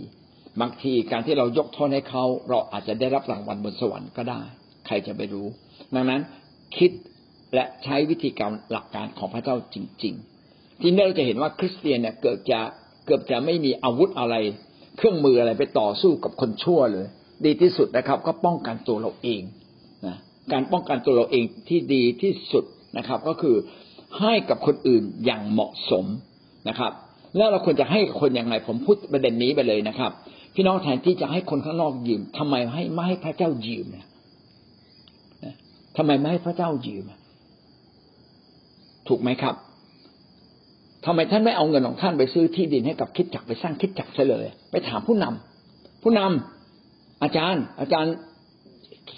[0.60, 4.40] บางทีการที่เรายกโทษให้เขา เราอาจจะได้รับรางวัลบนสวรรค์ก็ได้
[4.86, 5.46] ใครจะไปรู้
[5.94, 6.20] ดังนั้น
[6.76, 6.90] คิด
[7.54, 10.14] และใช้วิธีการหลักการของพระเจ้าจริง
[10.48, 12.60] ๆ ที่นี่เราจะเห็นว่าคริสเตียนเนี่ยเกิดจะ
[13.06, 14.34] เกือบจะไม่มีอาวุธอะไร
[14.96, 17.06] เครื่องมืออะไรไปต่อสู้กับคนชั่วเลย
[17.44, 19.42] ดีที่สุดนะครับ ก็ป้องกันตัวเราเอง
[20.52, 22.64] การป้องกันตัวเราเองที่ดีที่สุด
[22.98, 23.56] นะครับ ก็คือ
[24.20, 26.04] ให้กับคนอื่นอย่างเหมาะสม
[26.68, 26.92] นะครับ
[27.36, 30.10] แล้วเราควรจะให้คนอย่างไรผมพูดประเด็นนี้ไปเลยนะครับ
[30.54, 34.06] พี่น้องแทนที่จะให้คนข้างนอกยืมทำไมให้ไม่ให้พระเจ้ายืมเนี่ย
[35.96, 37.04] ทำไมไม่ให้พระเจ้ายืม
[39.08, 39.54] ถูกไหมครับ
[41.06, 48.14] ทำไมท่านไม่เอาเงินของท่านไปซื้อที่ดินให้กับคิดจักไปสร้างคิดจักเลย ไปถามผู้นำผู้นำอาจารย์ อาจารย์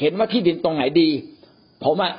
[0.00, 1.08] เห็นว่าที่ดินตรงไหนดี
[1.84, 2.12] ผมอะ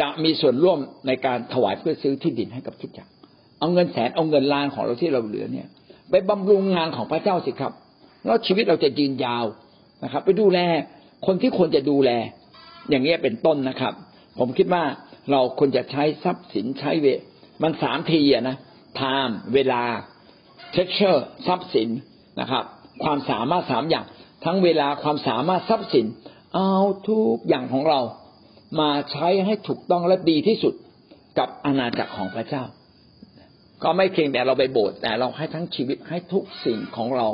[0.00, 3.08] จะมีส่วนร่วมในการถวายเพื่อซื้อที่ดินให้กับคิดจัก
[3.58, 5.66] เอาเงินแสนเอาเงินล้านของเราที่เราเหลือเนี่ย
[6.10, 7.72] ไปบำรุงงานของพระเจ้าสิครับ
[8.24, 9.44] แล้วชีวิตเราจะยืนยาว
[10.04, 10.58] นะครับ ไปดูแล
[11.26, 12.10] คนที่ควรจะดูแล
[12.90, 13.92] อย่างเงี้ยเป็นต้นนะครับ
[14.38, 14.84] ผมคิดว่า
[15.30, 17.06] เราควรจะใช้ทรัพย์สินใช้เว
[17.62, 18.56] มันสามทีอะนะ
[19.00, 19.82] time เวลา
[20.74, 21.88] treasure ทรัพย์สิน
[22.40, 22.64] นะครับ
[23.04, 24.04] ความสามารถสามอย่าง
[24.44, 26.06] ทั้งเวลาความสามารถทรัพย์สิน
[26.54, 26.74] เอา
[27.08, 28.00] ทุกอย่างของเรา
[28.80, 30.74] มาใช้ให้ถูกต้องและดีที่สุด
[31.38, 32.62] กับอาณาจักรของพระเจ้า
[33.82, 37.26] ก็ไม่เพียงแต่เราไปโบสถ์แต่เราให้ทั้งชีวิตให้ทุกสิ่งของเรา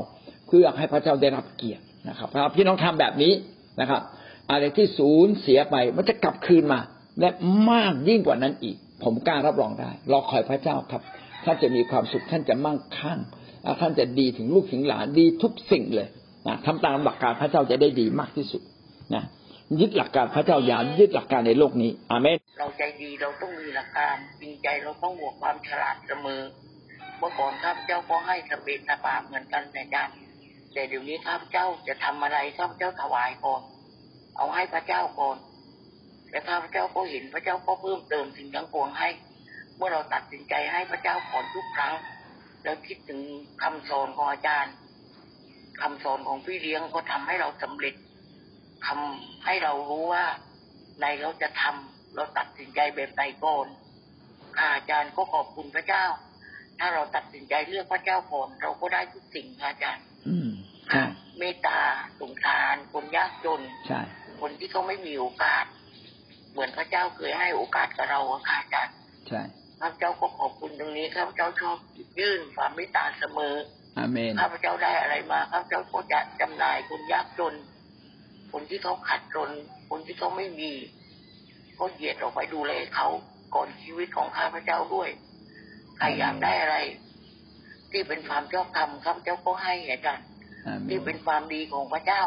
[0.46, 3.32] เพื่อให้พระเจ้าได้รับเกียรตินะครับพี่น้องทำแบบนี้
[3.80, 4.02] นะครับ
[4.50, 6.80] อะไรที่สูญเสียไปมันจะกลับคืนมา
[7.20, 7.28] และ
[7.70, 11.02] มากยิ่งกว่านั้นอีก ผมกล้ารับรองได้รอคอยพระเจ้าครับ
[11.44, 13.18] ท่านจะมีความสุขท่านจะมั่งคั่ง
[13.80, 16.08] ท่านจะดีถึงลูกถึงหลานดีทุกสิ่งเลย
[16.46, 18.62] นะทำตามหลักการพระเจ้าจะได้ดีมากที่สุด
[19.14, 19.24] นะ
[19.80, 26.42] ยึดหลักการพระเจ้าอย่ายึดหลักการในโลกนี้อาเมนเราใจดีเราต้องมีหลักการจริงใจเราต้องบวกความฉลาดเสมอ
[27.18, 30.10] เมื่อก่อนข้าพเจ้าก็ให้สเปนสปาเหมือนกันแต่ยัน
[30.72, 33.62] แต่เดี๋ยวนี้ข้าพเจ้าจะทำอะไรข้าพเจ้าถวายก่อน
[34.36, 35.36] เอาให้พระเจ้าก่อน
[36.30, 39.08] และข้าพเจ้าก็เห็นพระเจ้าก็เพิ่มเติมสิ่งทั้งปวงให้
[39.76, 41.94] เมื่อเราตัดสินใจให้พระเจ้าก่อนทุกครั้ง
[42.62, 43.20] แล้วคิดถึง
[43.62, 44.74] คำสอนของอาจารย์
[45.80, 47.94] คำสอนของพี่เลี้ยงก็ทำให้เราสำเร็จ
[48.86, 50.24] ทำให้เรารู้ว่า
[51.00, 53.66] ในเราจะทำเราตัดสินใจแบบไหนก่อน
[54.58, 56.04] ค่ะอาจารย์ก็ขอบคุณพระเจ้า
[56.78, 60.50] ถ้าเราตัดสินใจเลือกพระเจ้าก่อนเราก็ได้ทุกสิ่งค่ะอาจารย์ อืม
[60.88, 61.04] ใช่
[61.38, 61.80] เมตตา
[62.20, 64.00] สงสารคนยากจนใช่
[64.40, 65.64] คนที่เขาไม่มีโอกาส
[66.52, 68.94] เหมือนพระเจ้าเคยให้โอกาสกับเราอะค่ะอาจารย์
[69.28, 69.42] ใช่
[69.80, 71.76] ข้าพเจ้าก็ขอบคุณตรงนี้ข้าพเจ้าชอบ
[72.18, 73.54] ยื่นความเมตตาเสมอ
[73.98, 77.54] อาเมนข้าพเจ้าได้อะไรมาข้าพเจ้าก็จะจำหน่ายคนยากจน
[78.52, 79.50] คนที่เขาขัดจน
[79.90, 80.70] คนที่เขาไม่มี
[81.78, 83.08] ก็เหยียดออกไปดูแลเขา
[83.54, 85.08] ก่อนชีวิตของข้าพเจ้าด้วย
[85.98, 86.76] ใครอยากได้อะไร
[87.90, 90.26] ที่เป็นความชอบธรรมข้าพเจ้าก็ให้อาจารย์
[90.66, 92.22] อาเมที่นเป็นความดีของพระเจ้า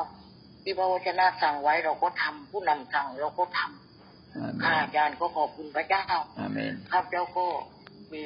[0.64, 6.06] ที่พระวจนะสั่งไว้เราก็ทำผู้นำสั่งเราก็ทำอาเมข้านอาจารย์ก็ขอบคุณพระเจ้า
[6.40, 7.46] อาเมนข้าพเจ้าก็
[8.14, 8.26] มี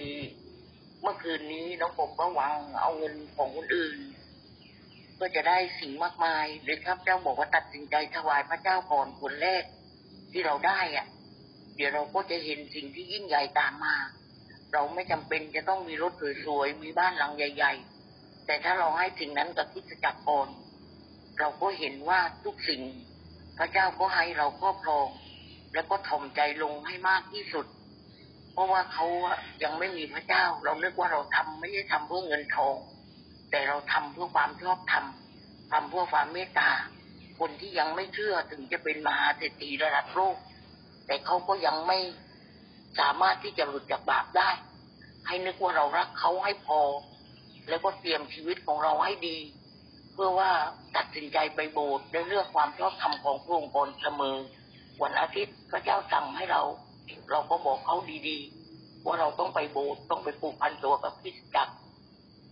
[1.02, 3.98] เมื่อคืนนี้น้องผมก็หวังเอาเงินของคนอื่น
[5.20, 9.64] ก็จะได้สิ่งมากมายหรือข้าพเจ้าบอกว่าตัดสินใจถวายพระเจ้าก่อนคนแรก
[10.32, 11.08] ที่เราได้อะ่ะ
[11.76, 13.96] เดี๋ยวเราก็จะเห็นสิ่งที่ยิ่งใหญ่ตามมา
[14.74, 16.14] เราไม่จำเป็นจะต้องมีรถ
[16.46, 17.74] สวยๆมีบ้านหลังใหญ่
[18.10, 20.48] ๆ แต่ถ้าเราให้สิ่งนั้นกับคริสตจักรก่อน
[21.40, 22.82] เราก็เห็นว่าทุกสิ่ง
[23.58, 25.08] พระเจ้าก็ให้เราครอบครอง
[25.74, 27.66] แล้วก็ถ่อมใจลงให้มากที่สุด
[28.54, 29.06] เพราะว่าเขา
[29.64, 32.76] ยังไม่มีพระเจ้า เรานึกว่าเราทำไม่ได้ทำเพื่อเงินทอง
[33.52, 35.06] แต่เราทำเพื่อความชอบธรรม
[35.72, 36.70] ทำเพื่อความเมตตา
[37.40, 40.38] คนที่ยังไม่เชื่อถึงจะเป็นมหาเศรษฐีระดับโลก
[41.08, 42.00] แต่เขาก็ยังไม่
[43.00, 44.50] สามารถที่จะหลุดจากบาปได้
[45.28, 46.80] ให้นึกว่าเรารักเขาให้พอ
[47.70, 49.38] แล้วก็เตรียมชีวิตของเราให้ดี
[50.14, 50.52] เพื่อว่า
[50.96, 54.38] ตัดสินใจไปโบสถ์ได้เลือกความชอบธรรมของพระองค์ก่อนเสมอ
[55.02, 56.62] วันอาทิตย์พระเจ้าสั่งให้เรา
[57.32, 57.98] เราก็บอกเขา
[58.30, 61.74] ดีๆ ว่าเราต้องไปโบสถ์ต้องไปผูกพันตัวกับคริสจักร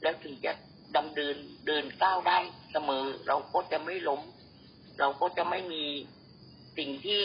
[0.01, 0.51] แล้วถึงจะ
[0.95, 1.35] ดำเดิน
[1.67, 2.37] เดินก้าวได้
[2.71, 4.21] เสมอ เราก็จะไม่ล้ม
[4.99, 5.83] เราก็จะไม่มี
[6.77, 7.21] สิ่งที่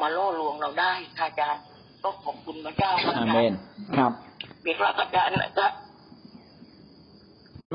[0.00, 1.62] มาล่อลวงเราได้ค่ะอาจารย์
[2.02, 3.58] ก็ขอบคุณพระเจ้าครับอาอาเมจารนย์
[3.96, 4.12] ครับ
[4.62, 5.72] เรียกรับอาจารย์นะครับ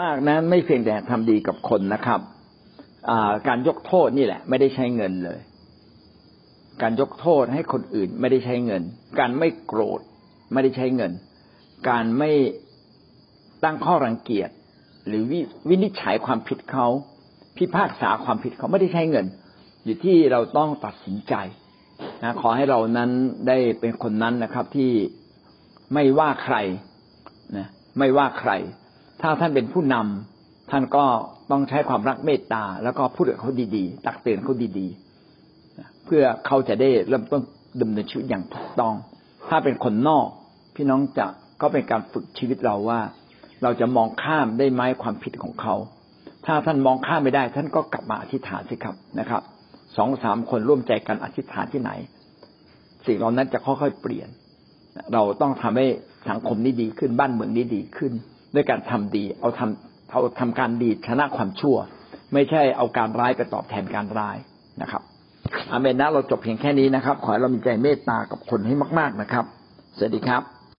[0.01, 2.21] มากนั้นไม่เพียงแต่ทำดีกับคนนะครับ
[3.09, 5.39] อ่าการยกโทษนี่แหละ ไม่ได้ใช้เงินเลย
[6.81, 8.83] การยกโทษให้คนอื่นไม่ได้ใช้เงิน
[9.19, 10.01] การไม่โกรธ
[10.53, 11.11] ไม่ได้ใช้เงิน
[11.89, 12.31] การไม่
[13.63, 14.49] ตั้งข้อรังเกียจ
[15.10, 15.39] หรือวิ
[15.70, 16.88] วินิจฉัยความผิดเขา
[17.57, 19.26] พิพากษาความผิดเขาไม่ได้ใช้เงิน
[19.86, 21.34] อยู่ที่เราต้องตัดสินใจ
[22.24, 23.10] นะขอให้เรานั้น
[23.47, 24.91] ได้เป็นคนนั้นนะครับที่
[25.93, 26.55] ไม่ว่าใคร
[27.57, 27.68] นะ
[27.99, 28.51] ไม่ว่าใคร
[29.22, 31.05] ถ้าท่านเป็นผู้นำท่านก็
[31.51, 37.41] ต้องใช้ความรักเมตตา แล้วก็พูดกับเขาดีๆ ตักเตือนเขาดีๆนะเพื่อเขาจะได้เริ่มต้น
[37.82, 38.93] ดำเนินชีวิตอย่างถูกต้อง
[39.49, 40.28] ถ้าเป็นคนนอก
[40.76, 41.28] พี่น้องจะ
[41.62, 42.99] ก็เป็นการฝึกชีวิตเราว่า
[43.64, 45.76] เราจะมองข้ามได้ไหมความผิดของเขา
[46.45, 49.41] ถ้าท่านมองข้ามไม่ได้ ท่านก็กลับมาอธิษฐานสิครับนะครับ
[49.97, 51.91] สองสามคนร่วมใจกันอธิษฐานที่ไหน
[53.05, 54.30] สิ่งเหล่านั้นจะค่อยๆเปลี่ยน
[55.14, 55.88] เราต้องทำให้
[56.30, 58.12] สังคมนี้ดีขึ้นบ้านเมืองนี้ดีขึ้น
[58.55, 61.78] ด้วยการทำดี เอาทำเอาทำการดีชนะความชั่ว
[62.34, 64.38] ไม่ใช่เอาการร้ายไปตอบแทนการร้าย
[64.82, 65.01] นะครับ
[65.72, 69.45] อาเมนนะเราจบเพียงแค่นี้นะครับ ขอให้เรามีใจเมตตากับคนให้มาก ๆนะครับ
[69.97, 70.59] สวัสดีครับ